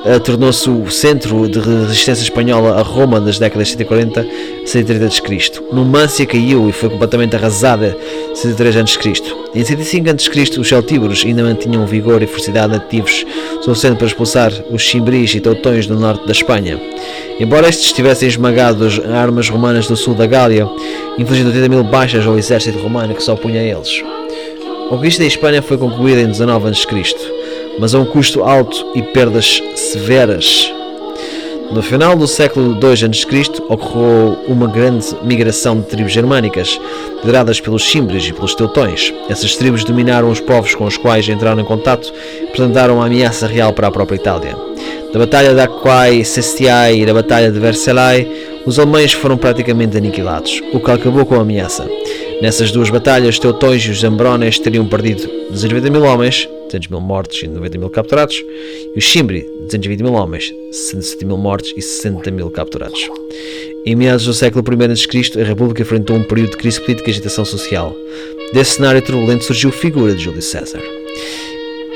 uh, 0.07 0.19
tornou-se 0.21 0.71
o 0.71 0.91
centro 0.91 1.47
de 1.47 1.59
resistência 1.59 2.23
espanhola 2.23 2.79
a 2.79 2.83
Roma 2.83 3.21
nas 3.21 3.39
décadas 3.39 3.69
de 3.69 3.73
140 3.75 4.21
a 4.23 4.67
130 4.67 5.05
a.C. 5.05 5.51
Numância 5.71 6.25
caiu 6.25 6.71
e 6.71 6.73
foi 6.73 6.89
completamente 6.89 7.37
arrasada 7.37 7.95
em 8.31 8.35
103 8.35 8.77
a.C. 8.79 9.23
Em 9.55 9.63
105 9.63 10.09
a.C., 10.09 10.59
os 10.59 10.69
celtíberos 10.69 11.23
ainda 11.27 11.43
mantinham 11.43 11.85
vigor 11.85 12.23
e 12.23 12.27
forçalidade 12.27 12.73
nativos 12.73 13.27
suficiente 13.61 13.99
para 13.99 14.07
expulsar 14.07 14.53
os 14.71 14.89
cimbris 14.89 15.35
e 15.35 15.41
teutões 15.41 15.87
do 15.87 15.99
norte 15.99 16.25
da 16.25 16.33
Espanha. 16.33 16.81
Embora 17.39 17.69
estes 17.69 17.93
tivessem 17.93 18.29
esmagado 18.29 18.85
as 18.85 18.99
armas 18.99 19.49
romanas 19.49 19.87
do 19.87 19.97
sul 19.99 20.15
da 20.15 20.27
Gália, 20.27 20.69
infligindo 21.19 21.51
80 21.51 21.69
mil 21.69 21.85
baixas 21.85 22.27
ao 22.27 22.39
exército 22.39 22.79
romano 22.79 23.15
que 23.15 23.23
se 23.23 23.31
opunha 23.31 23.61
a 23.61 23.65
eles. 23.65 24.03
A 24.87 24.89
conquista 24.89 25.23
da 25.23 25.29
Espanha 25.29 25.61
foi 25.61 25.77
concluída 25.77 26.23
em 26.23 26.29
19 26.29 26.69
a.C., 26.69 26.87
mas 27.79 27.95
a 27.95 27.99
um 27.99 28.07
custo 28.07 28.43
alto 28.43 28.91
e 28.95 29.03
perdas 29.03 29.63
severas. 29.75 30.73
No 31.71 31.83
final 31.83 32.17
do 32.17 32.27
século 32.27 32.79
II 32.83 32.93
a.C., 32.93 33.63
ocorreu 33.69 34.39
uma 34.49 34.67
grande 34.67 35.07
migração 35.23 35.79
de 35.79 35.87
tribos 35.87 36.13
germânicas, 36.13 36.81
lideradas 37.21 37.61
pelos 37.61 37.91
Cimbres 37.91 38.25
e 38.25 38.33
pelos 38.33 38.55
Teutões. 38.55 39.13
Essas 39.29 39.55
tribos 39.55 39.85
dominaram 39.85 40.31
os 40.31 40.41
povos 40.41 40.75
com 40.75 40.87
os 40.87 40.97
quais 40.97 41.29
entraram 41.29 41.61
em 41.61 41.67
contato 41.67 42.11
e 42.41 42.47
representaram 42.47 42.95
uma 42.95 43.07
ameaça 43.07 43.47
real 43.47 43.75
para 43.75 43.89
a 43.89 43.93
própria 43.93 44.17
Itália. 44.17 44.68
Da 45.13 45.19
Batalha 45.19 45.55
de 45.55 45.61
Aquae 45.61 46.25
Sestiae 46.25 47.01
e 47.01 47.07
da 47.07 47.15
Batalha 47.15 47.51
de 47.51 47.59
Versailles, 47.59 48.27
os 48.67 48.79
alemães 48.79 49.13
foram 49.13 49.39
praticamente 49.39 49.97
aniquilados, 49.97 50.61
o 50.73 50.79
que 50.79 50.91
acabou 50.91 51.25
com 51.25 51.37
a 51.37 51.41
ameaça. 51.41 51.89
Nessas 52.43 52.71
duas 52.71 52.91
batalhas, 52.91 53.39
Teutões 53.39 53.83
e 53.85 53.91
os 53.91 54.01
Zambrones 54.01 54.59
teriam 54.59 54.87
perdido 54.87 55.27
290 55.51 55.91
mil 55.91 56.03
homens, 56.05 56.47
200 56.67 56.89
mil 56.89 57.01
mortos 57.01 57.43
e 57.43 57.49
90 57.49 57.79
mil 57.79 57.89
capturados, 57.89 58.45
e 58.95 58.99
os 58.99 59.11
Cimbri, 59.11 59.47
220 59.63 60.03
mil 60.03 60.13
homens, 60.13 60.53
67 60.71 61.25
mil 61.25 61.39
mortos 61.39 61.73
e 61.75 61.81
60 61.81 62.31
mil 62.31 62.51
capturados. 62.51 63.09
Em 63.87 63.97
meados 63.97 64.27
do 64.27 64.35
século 64.35 64.63
I 64.63 64.93
a.C., 64.93 65.41
a 65.41 65.45
República 65.45 65.81
enfrentou 65.81 66.17
um 66.17 66.25
período 66.25 66.51
de 66.51 66.59
crise 66.59 66.81
política 66.81 67.09
e 67.09 67.13
agitação 67.13 67.45
social. 67.47 67.97
Desse 68.53 68.73
cenário 68.73 69.01
turbulento 69.01 69.45
surgiu 69.45 69.71
a 69.71 69.73
figura 69.73 70.15
de 70.15 70.23
Júlio 70.23 70.43
César. 70.43 70.83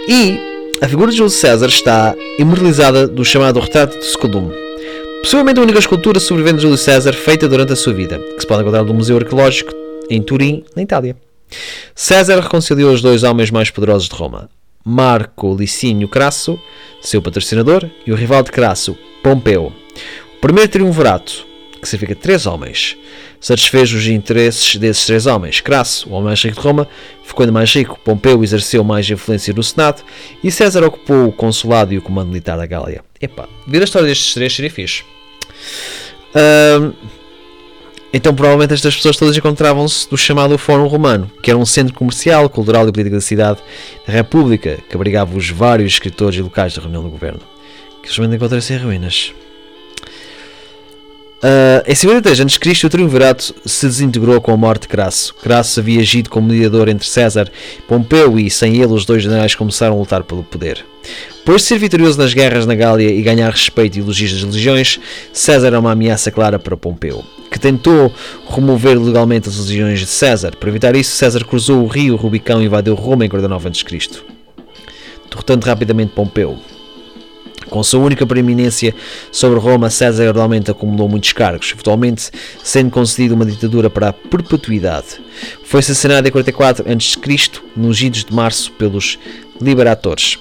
E 0.09 0.52
a 0.83 0.89
figura 0.89 1.13
de 1.13 1.17
Júlio 1.17 1.31
César 1.31 1.69
está 1.69 2.13
imortalizada 2.41 3.07
do 3.07 3.25
chamado 3.25 3.61
Retrato 3.61 3.97
de 3.97 4.05
Scudum, 4.05 4.51
possivelmente 5.23 5.61
a 5.61 5.63
única 5.63 5.79
escultura 5.79 6.19
sobrevivente 6.19 6.57
de 6.57 6.63
Júlio 6.63 6.77
César 6.77 7.13
feita 7.13 7.49
durante 7.49 7.73
a 7.73 7.77
sua 7.77 7.93
vida, 7.93 8.19
que 8.19 8.41
se 8.41 8.47
pode 8.47 8.63
encontrar 8.63 8.83
no 8.83 8.93
Museu 8.93 9.17
Arqueológico 9.17 9.73
em 10.11 10.21
Turim, 10.21 10.65
na 10.75 10.83
Itália. 10.83 11.17
César 11.95 12.41
reconciliou 12.41 12.93
os 12.93 13.01
dois 13.01 13.23
homens 13.23 13.49
mais 13.53 13.71
poderosos 13.71 14.09
de 14.09 14.17
Roma, 14.17 14.51
Marco 14.85 15.55
Licínio 15.55 16.09
Crasso, 16.09 16.59
seu 17.01 17.23
patrocinador, 17.23 17.89
e 18.05 18.11
o 18.11 18.17
rival 18.17 18.43
de 18.43 18.51
Crasso, 18.51 18.99
Pompeu. 19.23 19.73
O 20.37 20.41
primeiro 20.41 20.69
triunvirato, 20.69 21.47
que 21.83 21.89
significa 21.89 22.15
três 22.15 22.47
homens, 22.47 22.97
satisfez 23.41 23.93
os 23.93 24.07
interesses 24.07 24.77
desses 24.77 25.05
três 25.05 25.27
homens. 25.27 25.61
Crasso, 25.61 26.09
o 26.09 26.13
homem 26.13 26.27
mais 26.27 26.41
rico 26.41 26.61
de 26.61 26.63
Roma, 26.63 26.89
ficou 27.25 27.43
ainda 27.43 27.53
mais 27.53 27.75
rico. 27.75 27.99
Pompeu 28.05 28.43
exerceu 28.45 28.85
mais 28.85 29.11
influência 29.11 29.53
no 29.53 29.65
Senado 29.65 30.03
e 30.45 30.51
César 30.51 30.85
ocupou 30.85 31.27
o 31.27 31.33
consulado 31.33 31.93
e 31.93 31.99
o 31.99 32.03
comando 32.03 32.29
militar 32.29 32.57
da 32.57 32.65
Gália. 32.65 33.03
Epá, 33.21 33.49
ver 33.67 33.81
a 33.81 33.85
história 33.85 34.07
destes 34.07 34.33
três 34.33 34.55
seria 34.55 34.71
fixe. 34.71 35.03
Um, 36.35 36.93
então, 38.13 38.33
provavelmente, 38.33 38.75
estas 38.75 38.95
pessoas 38.95 39.17
todas 39.17 39.37
encontravam-se 39.37 40.07
no 40.09 40.17
chamado 40.17 40.57
Fórum 40.57 40.87
Romano, 40.87 41.29
que 41.43 41.51
era 41.51 41.59
um 41.59 41.67
centro 41.67 41.95
comercial, 41.95 42.49
cultural 42.49 42.87
e 42.87 42.93
político 42.93 43.17
da 43.17 43.23
cidade 43.23 43.59
da 44.07 44.13
República, 44.13 44.79
que 44.89 44.95
abrigava 44.95 45.37
os 45.37 45.51
vários 45.51 45.95
escritores 45.95 46.39
e 46.39 46.43
locais 46.43 46.75
da 46.75 46.83
reunião 46.83 47.03
do 47.03 47.11
governo, 47.11 47.41
que 48.03 48.09
simplesmente 48.09 48.37
encontraram-se 48.37 48.73
em 48.75 48.79
ruínas. 48.79 49.33
Uh, 51.43 51.83
em 51.91 51.95
53 51.95 52.41
a.C., 52.41 52.87
o 52.87 52.89
triunvirato 52.89 53.53
se 53.67 53.87
desintegrou 53.87 54.41
com 54.41 54.53
a 54.53 54.57
morte 54.57 54.83
de 54.83 54.89
Crasso. 54.89 55.35
Crasso 55.35 55.81
havia 55.81 56.01
agido 56.01 56.31
como 56.31 56.47
mediador 56.47 56.89
entre 56.89 57.09
César 57.09 57.51
e 57.79 57.83
Pompeu 57.83 58.39
e, 58.39 58.49
sem 58.49 58.77
ele, 58.77 58.93
os 58.93 59.05
dois 59.05 59.25
generais 59.25 59.57
começaram 59.57 59.97
a 59.97 59.99
lutar 59.99 60.23
pelo 60.23 60.45
poder. 60.45 60.85
Depois 61.39 61.63
de 61.63 61.69
ser 61.69 61.79
vitorioso 61.79 62.17
nas 62.17 62.33
guerras 62.33 62.65
na 62.65 62.77
Gália 62.77 63.11
e 63.11 63.21
ganhar 63.23 63.51
respeito 63.51 63.97
e 63.97 64.01
elogios 64.01 64.33
das 64.33 64.55
legiões, 64.55 65.01
César 65.33 65.67
era 65.67 65.81
uma 65.81 65.91
ameaça 65.91 66.31
clara 66.31 66.61
para 66.61 66.77
Pompeu, 66.77 67.25
que 67.51 67.59
tentou 67.59 68.15
remover 68.49 68.97
legalmente 68.97 69.49
as 69.49 69.59
legiões 69.59 69.99
de 69.99 70.07
César. 70.07 70.53
Para 70.55 70.69
evitar 70.69 70.95
isso, 70.95 71.17
César 71.17 71.45
cruzou 71.45 71.83
o 71.83 71.89
rio 71.89 72.15
Rubicão 72.15 72.63
e 72.63 72.67
invadiu 72.67 72.95
Roma 72.95 73.27
em 73.27 73.29
49 73.29 73.69
a.C., 73.69 74.21
derrotando 75.29 75.67
rapidamente 75.67 76.13
Pompeu. 76.13 76.57
Com 77.73 77.83
sua 77.83 78.01
única 78.01 78.27
preeminência 78.27 78.95
sobre 79.31 79.59
Roma, 79.59 79.89
César 79.89 80.25
gradualmente 80.25 80.71
acumulou 80.71 81.09
muitos 81.09 81.33
cargos, 81.33 81.73
eventualmente 81.73 82.31
sendo 82.63 82.91
concedido 82.91 83.35
uma 83.35 83.47
ditadura 83.47 83.89
para 83.89 84.11
a 84.11 84.13
perpetuidade. 84.13 85.19
Foi 85.65 85.81
assassinado 85.81 86.29
em 86.29 86.31
44 86.31 86.85
a.C., 86.87 87.63
nos 87.75 88.03
idos 88.03 88.27
de 88.27 88.35
março, 88.35 88.71
pelos 88.73 89.19
liberatores. 89.59 90.39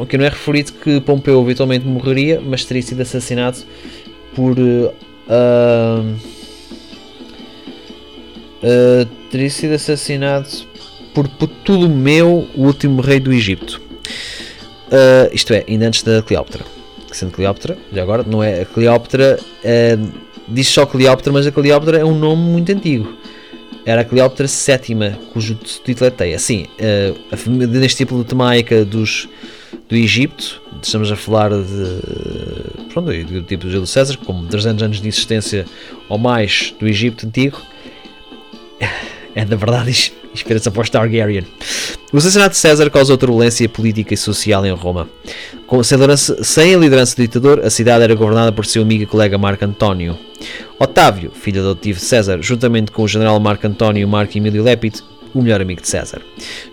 Aqui 0.00 0.16
não 0.16 0.24
é 0.24 0.28
referido 0.28 0.72
que 0.74 1.00
Pompeu 1.00 1.42
eventualmente 1.42 1.84
morreria, 1.84 2.40
mas 2.40 2.64
teria 2.64 2.82
sido 2.84 3.00
assassinado 3.02 3.58
por. 4.36 4.56
Uh, 4.56 4.94
uh, 8.62 9.06
teria 9.28 9.50
sido 9.50 9.74
assassinado 9.74 10.48
por 11.12 11.26
Ptolomeu, 11.26 12.46
o 12.54 12.62
último 12.62 13.02
rei 13.02 13.18
do 13.18 13.32
Egito. 13.32 13.89
Uh, 14.90 15.32
isto 15.32 15.52
é, 15.54 15.64
ainda 15.68 15.86
antes 15.86 16.02
da 16.02 16.20
Cleópatra. 16.20 16.64
Sendo 17.12 17.32
Cleópatra, 17.32 17.78
já 17.92 18.02
agora, 18.02 18.24
não 18.26 18.42
é 18.42 18.62
a 18.62 18.64
Cleópatra, 18.66 19.38
uh, 19.40 20.12
diz 20.48 20.68
só 20.68 20.84
Cleópatra, 20.84 21.32
mas 21.32 21.46
a 21.46 21.52
Cleópatra 21.52 21.98
é 21.98 22.04
um 22.04 22.18
nome 22.18 22.42
muito 22.42 22.72
antigo. 22.72 23.16
Era 23.86 24.02
a 24.02 24.04
Cleópatra 24.04 24.46
VII, 24.46 25.16
cujo 25.32 25.54
título 25.54 26.06
é 26.06 26.10
Teia. 26.10 26.38
Sim, 26.38 26.66
uh, 26.80 27.18
a 27.32 27.66
dinastia 27.66 28.04
ptolemaica 28.04 28.84
dos 28.84 29.28
do 29.88 29.96
Egito, 29.96 30.62
estamos 30.82 31.10
a 31.10 31.16
falar 31.16 31.50
de, 31.50 32.88
pronto, 32.92 33.12
do 33.12 33.42
tipo 33.42 33.66
de 33.66 33.72
Júlio 33.72 33.86
César, 33.86 34.16
com 34.18 34.46
300 34.46 34.82
anos 34.84 35.00
de 35.00 35.08
existência 35.08 35.66
ou 36.08 36.16
mais 36.16 36.74
do 36.78 36.86
Egito 36.86 37.26
antigo, 37.26 37.60
é 39.34 39.44
na 39.44 39.56
verdade 39.56 40.12
inspira-se 40.34 40.68
após 40.68 40.90
Targaryen. 40.90 41.46
O 42.12 42.16
assassinato 42.16 42.50
de 42.50 42.58
César 42.58 42.90
causou 42.90 43.16
turbulência 43.16 43.68
política 43.68 44.14
e 44.14 44.16
social 44.16 44.64
em 44.66 44.72
Roma. 44.72 45.08
Com, 45.66 45.82
sem, 45.82 45.98
sem 46.42 46.74
a 46.74 46.78
liderança 46.78 47.14
do 47.14 47.22
ditador, 47.22 47.60
a 47.60 47.70
cidade 47.70 48.02
era 48.02 48.14
governada 48.14 48.50
por 48.50 48.66
seu 48.66 48.82
amigo 48.82 49.04
e 49.04 49.06
colega 49.06 49.38
Marco 49.38 49.64
António. 49.64 50.18
Otávio, 50.78 51.30
filho 51.30 51.60
adotivo 51.60 51.98
de 51.98 52.04
César, 52.04 52.38
juntamente 52.40 52.90
com 52.90 53.02
o 53.02 53.08
general 53.08 53.38
Marco 53.38 53.66
António 53.66 54.02
e 54.02 54.06
Marco 54.06 54.36
Emílio 54.36 54.62
Lépito, 54.62 55.04
o 55.34 55.42
melhor 55.42 55.60
amigo 55.60 55.80
de 55.80 55.88
César. 55.88 56.22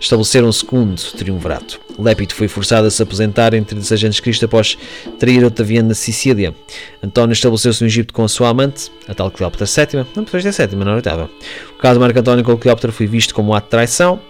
Estabeleceram 0.00 0.48
um 0.48 0.52
segundo 0.52 1.00
triunvirato. 1.16 1.80
Lépito 1.98 2.34
foi 2.34 2.48
forçado 2.48 2.86
a 2.86 2.90
se 2.90 3.02
aposentar 3.02 3.54
em 3.54 3.62
36 3.62 4.04
anos 4.04 4.20
Cristo 4.20 4.44
após 4.44 4.78
trair 5.18 5.44
Otaviano 5.44 5.88
na 5.88 5.94
Sicília. 5.94 6.54
António 7.02 7.32
estabeleceu-se 7.32 7.80
no 7.82 7.86
Egito 7.88 8.14
com 8.14 8.24
a 8.24 8.28
sua 8.28 8.48
amante, 8.48 8.90
a 9.08 9.14
tal 9.14 9.30
Cleópatra 9.30 9.66
VII, 9.66 10.06
não 10.14 10.24
depois 10.24 10.44
da 10.44 10.52
sétima, 10.52 10.84
não 10.84 10.94
oitava. 10.94 11.28
O 11.76 11.78
caso 11.78 11.94
de 11.94 12.00
Marco 12.00 12.18
António 12.18 12.44
com 12.44 12.56
Cleópatra 12.56 12.92
foi 12.92 13.06
visto 13.06 13.34
como 13.34 13.50
um 13.50 13.54
ato 13.54 13.64
de 13.64 13.70
traição. 13.70 14.20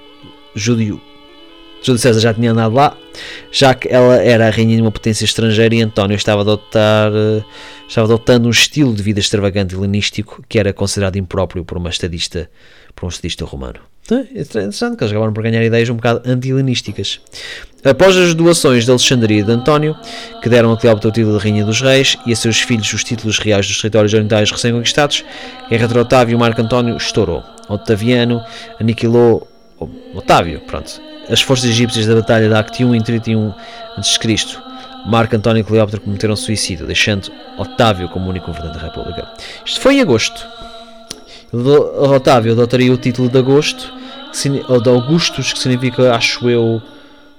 Júlio 0.54 1.00
Júlio 1.82 1.98
César 1.98 2.20
já 2.20 2.34
tinha 2.34 2.50
andado 2.50 2.74
lá, 2.74 2.96
já 3.52 3.74
que 3.74 3.88
ela 3.88 4.16
era 4.16 4.48
a 4.48 4.50
rainha 4.50 4.76
de 4.76 4.82
uma 4.82 4.90
potência 4.90 5.24
estrangeira 5.24 5.74
e 5.74 5.80
António 5.80 6.16
estava 6.16 6.40
a 6.40 6.42
adotar, 6.42 7.12
eh, 7.14 7.44
estava 7.88 8.06
adotando 8.06 8.48
um 8.48 8.50
estilo 8.50 8.92
de 8.94 9.02
vida 9.02 9.20
extravagante 9.20 9.74
helenístico 9.74 10.42
que 10.48 10.58
era 10.58 10.72
considerado 10.72 11.16
impróprio 11.16 11.64
por 11.64 11.78
uma 11.78 11.90
estadista, 11.90 12.50
por 12.94 13.06
um 13.06 13.08
estadista 13.08 13.44
romano. 13.44 13.87
É 14.10 14.40
interessante 14.40 14.96
que 14.96 15.04
eles 15.04 15.12
acabaram 15.12 15.32
por 15.32 15.42
ganhar 15.42 15.62
ideias 15.62 15.88
um 15.90 15.94
bocado 15.94 16.22
anti-helenísticas. 16.24 17.20
Após 17.84 18.16
as 18.16 18.34
doações 18.34 18.84
de 18.84 18.90
Alexandria 18.90 19.40
e 19.40 19.42
de 19.42 19.52
António, 19.52 19.94
que 20.42 20.48
deram 20.48 20.72
a 20.72 20.76
Cleópatra 20.76 21.10
o 21.10 21.12
título 21.12 21.38
de 21.38 21.44
Rainha 21.44 21.64
dos 21.64 21.80
Reis 21.80 22.16
e 22.26 22.32
a 22.32 22.36
seus 22.36 22.60
filhos 22.60 22.92
os 22.92 23.04
títulos 23.04 23.38
reais 23.38 23.66
dos 23.66 23.80
territórios 23.80 24.12
orientais 24.14 24.50
recém-conquistados, 24.50 25.24
guerra 25.68 25.84
entre 25.84 25.98
Otávio 25.98 26.34
e 26.34 26.38
Marco 26.38 26.60
António 26.60 26.96
estourou. 26.96 27.44
Otaviano 27.68 28.42
aniquilou 28.80 29.46
Otávio, 30.14 30.60
pronto, 30.66 31.00
as 31.28 31.40
forças 31.40 31.70
egípcias 31.70 32.06
da 32.06 32.14
Batalha 32.14 32.48
de 32.48 32.54
Actium 32.54 32.94
em 32.94 33.00
31 33.00 33.52
a.C. 33.96 34.18
Marco 35.06 35.36
António 35.36 35.60
e 35.60 35.64
Cleópatra 35.64 36.00
cometeram 36.00 36.34
suicídio, 36.34 36.86
deixando 36.86 37.30
Otávio 37.56 38.08
como 38.08 38.28
único 38.28 38.48
governante 38.48 38.78
da 38.78 38.86
República. 38.86 39.28
Isto 39.64 39.80
foi 39.80 39.96
em 39.96 40.00
agosto. 40.00 40.46
Otávio 41.52 42.52
adotaria 42.52 42.92
o 42.92 42.96
título 42.96 43.28
de 43.28 43.38
Agosto 43.38 43.92
ou 44.68 44.80
de 44.80 44.88
Augustus, 44.90 45.52
que 45.52 45.58
significa, 45.58 46.14
acho 46.14 46.48
eu, 46.48 46.82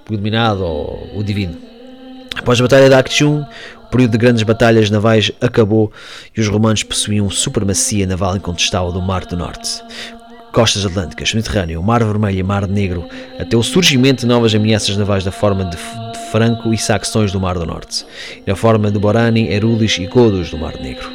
o 0.08 0.12
iluminado 0.12 0.64
ou 0.64 1.10
o 1.14 1.22
divino. 1.22 1.56
Após 2.36 2.58
a 2.58 2.62
Batalha 2.62 2.88
de 2.88 2.94
Actium, 2.94 3.44
o 3.84 3.86
período 3.90 4.12
de 4.12 4.18
grandes 4.18 4.42
batalhas 4.42 4.90
navais 4.90 5.30
acabou 5.40 5.92
e 6.36 6.40
os 6.40 6.48
romanos 6.48 6.82
possuíam 6.82 7.30
supremacia 7.30 8.06
naval 8.06 8.36
incontestável 8.36 8.92
do 8.92 9.00
Mar 9.00 9.24
do 9.26 9.36
Norte. 9.36 9.82
Costas 10.52 10.84
Atlânticas, 10.84 11.32
Mediterrâneo, 11.32 11.80
Mar 11.80 12.02
Vermelho 12.02 12.38
e 12.38 12.42
Mar 12.42 12.66
Negro, 12.66 13.08
até 13.38 13.56
o 13.56 13.62
surgimento 13.62 14.22
de 14.22 14.26
novas 14.26 14.52
ameaças 14.52 14.96
navais 14.96 15.22
da 15.22 15.30
forma 15.30 15.64
de, 15.64 15.76
de 15.76 16.30
Franco 16.32 16.74
e 16.74 16.78
Saxões 16.78 17.30
do 17.30 17.38
Mar 17.38 17.56
do 17.56 17.64
Norte, 17.64 18.04
e 18.44 18.50
na 18.50 18.56
forma 18.56 18.90
de 18.90 18.98
Borani, 18.98 19.48
Erulis 19.48 19.98
e 19.98 20.06
Godos 20.06 20.50
do 20.50 20.58
Mar 20.58 20.74
Negro. 20.80 21.08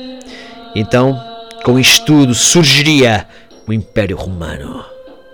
Então, 0.74 1.22
com 1.66 1.80
isto 1.80 2.06
tudo, 2.06 2.36
surgiria 2.36 3.28
o 3.68 3.74
Império 3.74 4.16
Romano 4.16 4.86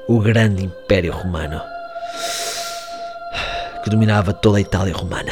o 0.08 0.18
grande 0.20 0.64
Império 0.64 1.12
Romano 1.12 1.62
que 3.84 3.90
dominava 3.90 4.32
toda 4.32 4.58
a 4.58 4.62
Itália 4.62 4.94
romana. 4.94 5.32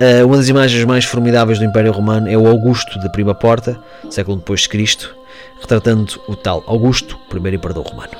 Uh, 0.00 0.26
uma 0.26 0.36
das 0.36 0.48
imagens 0.48 0.84
mais 0.84 1.04
formidáveis 1.04 1.58
do 1.58 1.64
Império 1.64 1.92
Romano 1.92 2.28
é 2.28 2.36
o 2.36 2.46
Augusto 2.46 2.98
da 2.98 3.08
Prima 3.08 3.34
Porta, 3.34 3.78
século 4.10 4.38
depois 4.38 4.62
de 4.62 4.68
Cristo, 4.68 5.14
retratando 5.60 6.20
o 6.26 6.34
tal 6.34 6.64
Augusto, 6.66 7.16
primeiro 7.28 7.56
imperador 7.56 7.86
romano. 7.86 8.12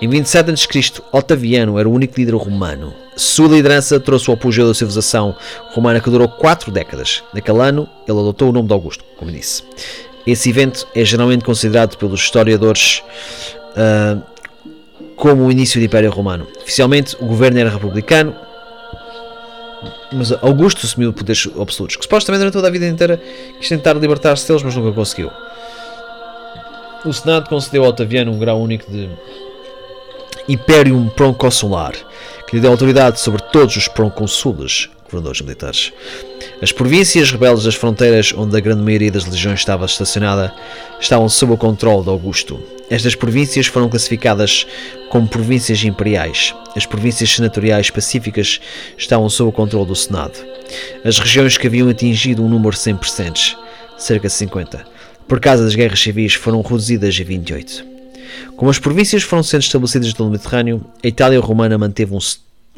Em 0.00 0.08
27 0.08 0.50
a.C., 0.50 1.02
Otaviano 1.10 1.78
era 1.78 1.88
o 1.88 1.92
único 1.92 2.14
líder 2.16 2.34
romano. 2.34 2.94
Sua 3.16 3.48
liderança 3.48 3.98
trouxe 3.98 4.30
o 4.30 4.34
apogeu 4.34 4.68
da 4.68 4.74
civilização 4.74 5.34
romana 5.72 6.00
que 6.00 6.10
durou 6.10 6.28
quatro 6.28 6.70
décadas. 6.70 7.24
Naquele 7.34 7.60
ano, 7.60 7.88
ele 8.06 8.18
adotou 8.20 8.50
o 8.50 8.52
nome 8.52 8.68
de 8.68 8.74
Augusto, 8.74 9.04
como 9.18 9.32
disse. 9.32 9.64
Esse 10.28 10.50
evento 10.50 10.86
é 10.94 11.02
geralmente 11.06 11.42
considerado 11.42 11.96
pelos 11.96 12.20
historiadores 12.20 13.02
uh, 13.72 14.22
como 15.16 15.46
o 15.46 15.50
início 15.50 15.80
do 15.80 15.86
Império 15.86 16.10
Romano. 16.10 16.46
Oficialmente, 16.60 17.16
o 17.18 17.24
governo 17.24 17.58
era 17.58 17.70
republicano, 17.70 18.36
mas 20.12 20.30
Augusto 20.32 20.84
assumiu 20.84 21.14
poderes 21.14 21.48
absolutos, 21.58 21.96
que 21.96 22.02
supostamente 22.02 22.40
durante 22.40 22.52
toda 22.52 22.68
a 22.68 22.70
vida 22.70 22.86
inteira 22.86 23.18
quis 23.58 23.70
tentar 23.70 23.94
libertar-se 23.94 24.46
deles, 24.46 24.62
mas 24.62 24.76
nunca 24.76 24.92
conseguiu. 24.92 25.30
O 27.06 27.12
Senado 27.12 27.48
concedeu 27.48 27.86
a 27.86 27.88
Otaviano 27.88 28.30
um 28.30 28.38
grau 28.38 28.60
único 28.60 28.90
de 28.92 29.08
Imperium 30.46 31.08
Proconsular, 31.08 31.94
que 32.46 32.56
lhe 32.56 32.60
deu 32.60 32.70
autoridade 32.70 33.18
sobre 33.18 33.40
todos 33.44 33.76
os 33.76 33.88
proconsules, 33.88 34.90
governadores 35.04 35.40
militares. 35.40 35.92
As 36.60 36.72
províncias 36.72 37.30
rebeldes 37.30 37.64
das 37.64 37.76
fronteiras, 37.76 38.32
onde 38.36 38.56
a 38.56 38.60
grande 38.60 38.82
maioria 38.82 39.12
das 39.12 39.24
legiões 39.24 39.60
estava 39.60 39.86
estacionada, 39.86 40.52
estavam 41.00 41.28
sob 41.28 41.52
o 41.52 41.56
controle 41.56 42.02
de 42.02 42.10
Augusto. 42.10 42.60
Estas 42.90 43.14
províncias 43.14 43.66
foram 43.66 43.88
classificadas 43.88 44.66
como 45.08 45.28
províncias 45.28 45.84
imperiais. 45.84 46.52
As 46.74 46.84
províncias 46.84 47.30
senatoriais 47.30 47.90
pacíficas 47.90 48.60
estavam 48.96 49.28
sob 49.28 49.50
o 49.50 49.52
controle 49.52 49.86
do 49.86 49.94
Senado. 49.94 50.34
As 51.04 51.20
regiões 51.20 51.56
que 51.56 51.68
haviam 51.68 51.88
atingido 51.88 52.42
um 52.42 52.48
número 52.48 52.76
sem 52.76 52.96
precedentes, 52.96 53.56
cerca 53.96 54.26
de 54.26 54.34
50, 54.34 54.84
por 55.28 55.38
causa 55.38 55.62
das 55.62 55.76
guerras 55.76 56.00
civis, 56.00 56.34
foram 56.34 56.60
reduzidas 56.60 57.16
a 57.20 57.24
28. 57.24 57.84
Como 58.56 58.68
as 58.68 58.80
províncias 58.80 59.22
foram 59.22 59.44
sendo 59.44 59.62
estabelecidas 59.62 60.12
no 60.14 60.28
Mediterrâneo, 60.28 60.84
a 61.04 61.06
Itália 61.06 61.38
romana 61.38 61.78
manteve 61.78 62.12
um 62.12 62.18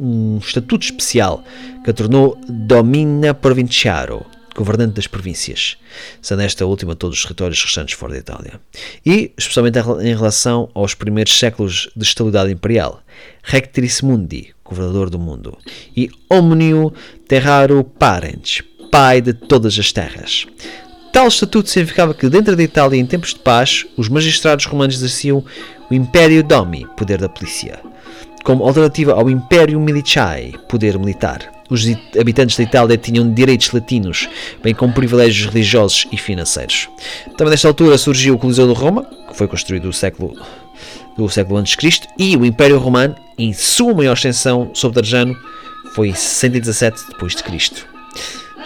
um 0.00 0.38
estatuto 0.38 0.84
especial 0.84 1.44
que 1.84 1.90
a 1.90 1.94
tornou 1.94 2.40
Domina 2.48 3.34
Provinciaro, 3.34 4.24
governante 4.56 4.94
das 4.94 5.06
províncias, 5.06 5.76
sendo 6.22 6.42
esta 6.42 6.64
última 6.64 6.96
todos 6.96 7.18
os 7.18 7.22
territórios 7.22 7.62
restantes 7.62 7.94
fora 7.94 8.14
da 8.14 8.18
Itália. 8.18 8.60
E, 9.04 9.32
especialmente 9.36 9.78
em 9.78 10.14
relação 10.14 10.70
aos 10.74 10.94
primeiros 10.94 11.38
séculos 11.38 11.90
de 11.94 12.02
estabilidade 12.02 12.50
imperial, 12.50 13.02
Rectris 13.42 14.00
Mundi, 14.00 14.54
governador 14.64 15.10
do 15.10 15.18
mundo, 15.18 15.56
e 15.94 16.10
Omnium 16.30 16.90
Terraro 17.28 17.84
Parens, 17.84 18.62
pai 18.90 19.20
de 19.20 19.34
todas 19.34 19.78
as 19.78 19.92
terras. 19.92 20.46
Tal 21.12 21.26
estatuto 21.26 21.68
significava 21.68 22.14
que, 22.14 22.28
dentro 22.28 22.56
da 22.56 22.62
Itália, 22.62 22.98
em 22.98 23.04
tempos 23.04 23.34
de 23.34 23.40
paz, 23.40 23.84
os 23.96 24.08
magistrados 24.08 24.64
romanos 24.64 24.94
exerciam 24.94 25.44
o 25.90 25.94
Império 25.94 26.42
Domi, 26.42 26.86
poder 26.96 27.18
da 27.18 27.28
polícia 27.28 27.89
como 28.44 28.64
alternativa 28.64 29.12
ao 29.12 29.28
Império 29.28 29.80
Militiae, 29.80 30.54
poder 30.68 30.98
militar. 30.98 31.50
Os 31.68 31.86
habitantes 32.18 32.56
da 32.56 32.64
Itália 32.64 32.96
tinham 32.96 33.32
direitos 33.32 33.70
latinos, 33.70 34.28
bem 34.62 34.74
como 34.74 34.92
privilégios 34.92 35.46
religiosos 35.46 36.06
e 36.10 36.16
financeiros. 36.16 36.88
Também 37.36 37.52
nesta 37.52 37.68
altura 37.68 37.96
surgiu 37.96 38.34
o 38.34 38.38
Coliseu 38.38 38.66
de 38.66 38.74
Roma, 38.78 39.04
que 39.28 39.36
foi 39.36 39.46
construído 39.46 39.84
no 39.84 39.92
século 39.92 40.34
do 41.16 41.28
século 41.28 41.58
a.C., 41.58 41.76
e 42.18 42.36
o 42.36 42.44
Império 42.44 42.78
Romano, 42.78 43.14
em 43.38 43.52
sua 43.52 43.94
maior 43.94 44.14
extensão 44.14 44.70
sob 44.74 44.94
Trajano, 44.94 45.36
foi 45.94 46.08
em 46.08 46.14
117 46.14 47.02
depois 47.08 47.34
de 47.34 47.42
Cristo. 47.42 47.86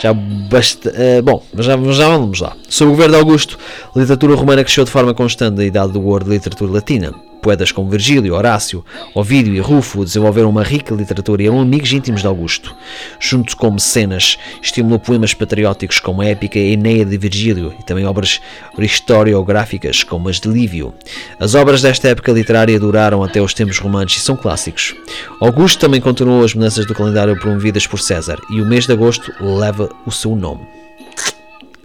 Já 0.00 0.12
basta, 0.12 0.90
uh, 0.90 1.22
bom, 1.22 1.44
já, 1.58 1.76
já 1.92 2.08
vamos 2.08 2.40
lá. 2.40 2.56
Sob 2.68 2.88
o 2.88 2.92
governo 2.92 3.14
de 3.14 3.20
Augusto, 3.20 3.58
a 3.94 3.98
literatura 3.98 4.34
romana 4.34 4.64
cresceu 4.64 4.84
de 4.84 4.90
forma 4.90 5.14
constante 5.14 5.56
da 5.56 5.64
idade 5.64 5.92
do 5.92 6.04
ouro 6.04 6.24
da 6.24 6.32
literatura 6.32 6.72
latina 6.72 7.14
Poetas 7.44 7.70
como 7.70 7.90
Virgílio, 7.90 8.34
Horácio, 8.34 8.82
Ovídio 9.14 9.54
e 9.54 9.60
Rufo 9.60 10.02
desenvolveram 10.02 10.48
uma 10.48 10.62
rica 10.62 10.94
literatura 10.94 11.42
e 11.42 11.46
eram 11.46 11.60
amigos 11.60 11.92
íntimos 11.92 12.22
de 12.22 12.26
Augusto. 12.26 12.74
Junto 13.20 13.54
com 13.54 13.70
Mecenas, 13.70 14.38
estimulou 14.62 14.98
poemas 14.98 15.34
patrióticos 15.34 16.00
como 16.00 16.22
a 16.22 16.24
épica 16.24 16.58
Eneia 16.58 17.04
de 17.04 17.18
Virgílio 17.18 17.74
e 17.78 17.82
também 17.82 18.06
obras 18.06 18.40
historiográficas 18.78 20.02
como 20.02 20.30
as 20.30 20.40
de 20.40 20.48
Lívio. 20.48 20.94
As 21.38 21.54
obras 21.54 21.82
desta 21.82 22.08
época 22.08 22.32
literária 22.32 22.80
duraram 22.80 23.22
até 23.22 23.42
os 23.42 23.52
tempos 23.52 23.78
romanos 23.78 24.16
e 24.16 24.20
são 24.20 24.36
clássicos. 24.36 24.94
Augusto 25.38 25.80
também 25.80 26.00
continuou 26.00 26.42
as 26.44 26.54
mudanças 26.54 26.86
do 26.86 26.94
calendário 26.94 27.38
promovidas 27.38 27.86
por 27.86 28.00
César 28.00 28.38
e 28.48 28.62
o 28.62 28.66
mês 28.66 28.86
de 28.86 28.94
agosto 28.94 29.30
leva 29.38 29.90
o 30.06 30.10
seu 30.10 30.34
nome. 30.34 30.62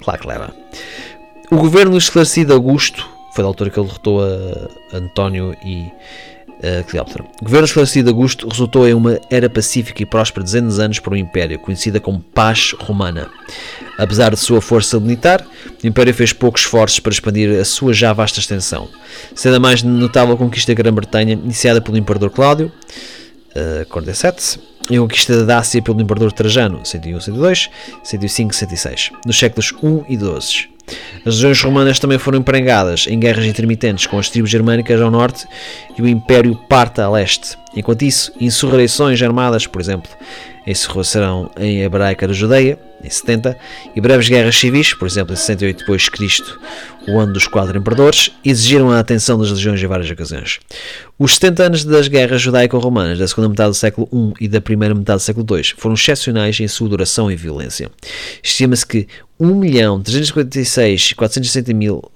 Claro 0.02 0.22
que 0.22 0.28
leva. 0.28 0.54
O 1.52 1.58
governo 1.58 1.98
esclarecido 1.98 2.54
Augusto 2.54 3.19
foi 3.34 3.44
da 3.44 3.48
altura 3.48 3.70
que 3.70 3.80
ele 3.80 3.88
derrotou 3.88 4.22
a 4.22 4.98
António 4.98 5.56
e 5.64 5.92
a 6.62 6.84
Cleópatra. 6.84 7.24
O 7.42 7.46
governo 7.46 7.66
esclarecido 7.66 8.06
de 8.06 8.10
Augusto 8.12 8.48
resultou 8.48 8.88
em 8.88 8.94
uma 8.94 9.20
era 9.30 9.50
pacífica 9.50 10.04
e 10.04 10.06
próspera 10.06 10.44
de 10.44 10.52
200 10.52 10.80
anos 10.80 11.00
para 11.00 11.14
o 11.14 11.18
Império, 11.18 11.58
conhecida 11.60 12.00
como 12.00 12.20
Paz 12.20 12.76
Romana. 12.80 13.30
Apesar 13.98 14.32
de 14.32 14.38
sua 14.38 14.62
força 14.62 15.00
militar, 15.00 15.46
o 15.84 15.88
Império 15.88 16.14
fez 16.14 16.34
poucos 16.34 16.62
esforços 16.62 17.00
para 17.00 17.12
expandir 17.12 17.60
a 17.60 17.66
sua 17.66 17.94
já 17.94 18.12
vasta 18.14 18.40
extensão. 18.40 18.90
Sendo 19.34 19.56
a 19.56 19.60
mais 19.60 19.84
notável 19.84 20.36
a 20.36 20.38
conquista 20.38 20.74
da 20.74 20.82
Grã-Bretanha, 20.82 21.34
iniciada 21.34 21.82
pelo 21.82 21.98
Imperador 21.98 22.30
Cláudio, 22.30 22.72
uh, 23.56 23.86
47, 23.88 24.60
e 24.90 24.98
a 24.98 25.00
conquista 25.00 25.38
da 25.38 25.56
Dácia 25.56 25.82
pelo 25.82 26.02
Imperador 26.02 26.32
Trajano, 26.32 26.82
101, 26.84 27.22
102, 27.22 27.70
105, 28.04 28.56
106, 28.56 29.12
nos 29.26 29.38
séculos 29.38 29.74
1 29.84 30.06
e 30.10 30.18
12. 30.18 30.79
As 31.26 31.36
regiões 31.36 31.62
romanas 31.62 32.00
também 32.00 32.18
foram 32.18 32.40
empregadas 32.40 33.06
em 33.08 33.20
guerras 33.20 33.46
intermitentes 33.46 34.08
com 34.08 34.18
as 34.18 34.30
tribos 34.30 34.50
germânicas 34.50 35.02
ao 35.02 35.12
norte 35.12 35.46
e 35.98 36.02
o 36.02 36.08
Império 36.08 36.56
Parta 36.56 37.04
a 37.04 37.10
leste. 37.10 37.58
Enquanto 37.76 38.04
isso, 38.04 38.32
insurreições 38.40 39.22
armadas, 39.22 39.68
por 39.68 39.82
exemplo, 39.82 40.12
encerrou-serão 40.70 41.52
em 41.58 41.82
hebraica 41.82 42.28
da 42.28 42.34
Judeia, 42.34 42.78
em 43.04 43.10
70, 43.10 43.58
e 43.96 44.02
breves 44.02 44.30
guerras 44.30 44.56
civis, 44.56 44.94
por 44.94 45.08
exemplo, 45.08 45.34
em 45.34 45.38
68 45.38 45.80
depois 45.80 46.08
Cristo, 46.10 46.60
o 47.08 47.18
ano 47.18 47.34
dos 47.34 47.48
quatro 47.48 47.76
imperadores, 47.78 48.30
exigiram 48.46 48.92
a 48.92 49.00
atenção 49.00 49.40
das 49.40 49.50
legiões 49.50 49.82
em 49.82 49.88
várias 49.88 50.12
ocasiões. 50.12 50.60
Os 51.18 51.34
70 51.36 51.64
anos 51.64 51.84
das 51.86 52.08
guerras 52.08 52.40
judaico-romanas 52.42 53.18
da 53.18 53.28
segunda 53.28 53.50
metade 53.50 53.70
do 53.70 53.76
século 53.76 54.08
I 54.40 54.46
e 54.46 54.48
da 54.48 54.62
primeira 54.62 54.94
metade 54.94 55.18
do 55.18 55.24
século 55.24 55.58
II 55.58 55.64
foram 55.78 55.96
excepcionais 55.96 56.60
em 56.60 56.68
sua 56.68 56.90
duração 56.90 57.32
e 57.32 57.36
violência. 57.36 57.90
Estima-se 58.44 58.86
que 58.86 59.08
1.356.460 59.42 61.74
mil 61.74 62.12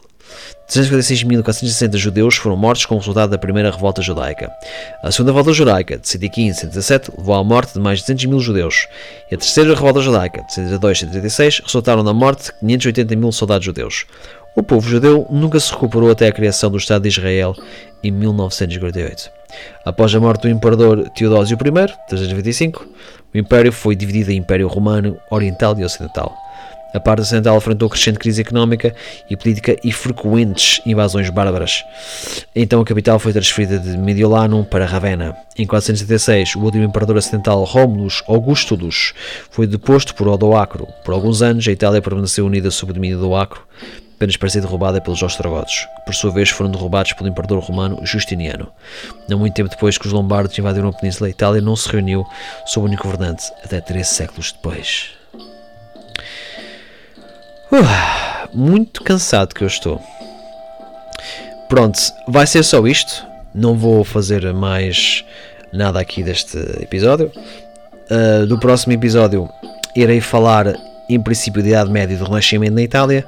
356.460 0.70 1.98
judeus 1.98 2.36
foram 2.36 2.56
mortos 2.56 2.86
como 2.86 3.00
resultado 3.00 3.30
da 3.30 3.38
primeira 3.38 3.70
revolta 3.70 4.02
judaica. 4.02 4.50
A 5.04 5.12
segunda 5.12 5.32
revolta 5.32 5.54
judaica, 5.54 5.98
de 5.98 6.08
115 6.08 6.60
117, 6.62 7.12
levou 7.18 7.36
à 7.36 7.44
morte 7.44 7.74
de 7.74 7.80
mais 7.80 8.00
de 8.00 8.06
200 8.06 8.26
mil 8.26 8.40
judeus. 8.40 8.88
E 9.30 9.36
a 9.36 9.38
terceira 9.38 9.76
revolta 9.76 10.02
judaica, 10.02 10.42
de 10.44 10.54
132 10.54 11.00
136, 11.00 11.62
resultaram 11.66 12.04
na 12.04 12.14
morte 12.14 12.46
de 12.46 12.60
580 12.60 13.16
mil 13.16 13.32
soldados 13.32 13.66
judeus. 13.66 14.06
O 14.56 14.62
povo 14.62 14.88
judeu 14.88 15.26
nunca 15.32 15.60
se 15.60 15.72
recuperou 15.72 16.12
até 16.12 16.28
a 16.28 16.32
criação 16.32 16.70
do 16.70 16.78
Estado 16.78 17.04
de 17.04 17.10
Israel 17.10 17.56
em 18.04 18.12
1948. 18.12 19.30
Após 19.86 20.14
a 20.14 20.20
morte 20.20 20.44
do 20.44 20.50
imperador 20.50 21.10
Teodósio 21.10 21.56
I, 21.56 22.08
325, 22.08 22.88
o 23.34 23.38
império 23.38 23.72
foi 23.72 23.96
dividido 23.96 24.32
em 24.32 24.38
Império 24.38 24.68
Romano, 24.68 25.18
Oriental 25.32 25.78
e 25.80 25.84
Ocidental. 25.84 26.36
A 26.94 27.00
parte 27.00 27.22
ocidental 27.22 27.58
enfrentou 27.58 27.90
crescente 27.90 28.20
crise 28.20 28.42
económica 28.42 28.94
e 29.30 29.36
política 29.36 29.76
e 29.84 29.92
frequentes 29.92 30.80
invasões 30.86 31.30
bárbaras. 31.30 31.84
Então 32.56 32.82
a 32.82 32.86
capital 32.86 33.18
foi 33.18 33.34
transferida 33.34 33.80
de 33.80 33.98
Mediolanum 33.98 34.64
para 34.64 34.86
Ravenna. 34.86 35.36
Em 35.58 35.66
476, 35.66 36.56
o 36.56 36.60
último 36.60 36.84
imperador 36.84 37.18
ocidental 37.18 37.64
Romulus 37.64 38.24
Augustulus 38.28 39.14
foi 39.50 39.66
deposto 39.66 40.14
por 40.14 40.28
Odoacro. 40.28 40.88
Por 41.04 41.14
alguns 41.14 41.42
anos, 41.42 41.68
a 41.68 41.72
Itália 41.72 42.02
permaneceu 42.02 42.46
unida 42.46 42.70
sob 42.70 42.92
o 42.92 42.94
domínio 42.94 43.18
do 43.18 43.26
Odoacro, 43.26 43.62
apenas 44.16 44.38
para 44.38 44.50
ser 44.50 44.62
derrubada 44.62 45.02
pelos 45.02 45.22
ostrogodos, 45.22 45.74
que 45.74 46.06
por 46.06 46.14
sua 46.14 46.32
vez 46.32 46.50
foram 46.50 46.72
derrubados 46.72 47.14
pelo 47.14 47.28
imperador 47.28 47.60
romano 47.60 48.06
Justiniano. 48.06 48.70
Não 49.28 49.40
muito 49.40 49.54
tempo 49.54 49.70
depois 49.70 49.98
que 49.98 50.06
os 50.06 50.14
lombardos 50.14 50.58
invadiram 50.58 50.90
a 50.90 50.94
península, 50.94 51.28
a 51.28 51.32
Itália 51.32 51.62
não 51.62 51.76
se 51.76 51.90
reuniu 51.90 52.24
sob 52.66 52.86
único 52.86 53.04
governante 53.04 53.52
até 53.64 53.82
três 53.82 54.08
séculos 54.08 54.52
depois. 54.52 55.23
Uh, 57.74 58.56
muito 58.56 59.04
cansado 59.04 59.56
que 59.56 59.64
eu 59.64 59.68
estou. 59.68 60.00
Pronto, 61.68 62.00
vai 62.28 62.46
ser 62.46 62.62
só 62.64 62.86
isto. 62.86 63.26
Não 63.52 63.76
vou 63.76 64.04
fazer 64.04 64.54
mais 64.54 65.26
nada 65.74 66.00
aqui 66.00 66.22
deste 66.22 66.56
episódio. 66.80 67.32
Uh, 68.12 68.46
do 68.46 68.60
próximo 68.60 68.94
episódio 68.94 69.50
irei 69.96 70.22
falar, 70.22 70.76
em 71.10 71.20
princípio, 71.20 71.64
de 71.64 71.70
Idade 71.70 71.90
Média 71.90 72.16
do 72.16 72.26
Renascimento 72.26 72.76
na 72.76 72.84
Itália. 72.84 73.26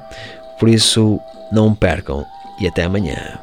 Por 0.60 0.68
isso, 0.68 1.20
não 1.50 1.74
percam 1.74 2.24
e 2.60 2.68
até 2.68 2.84
amanhã. 2.84 3.40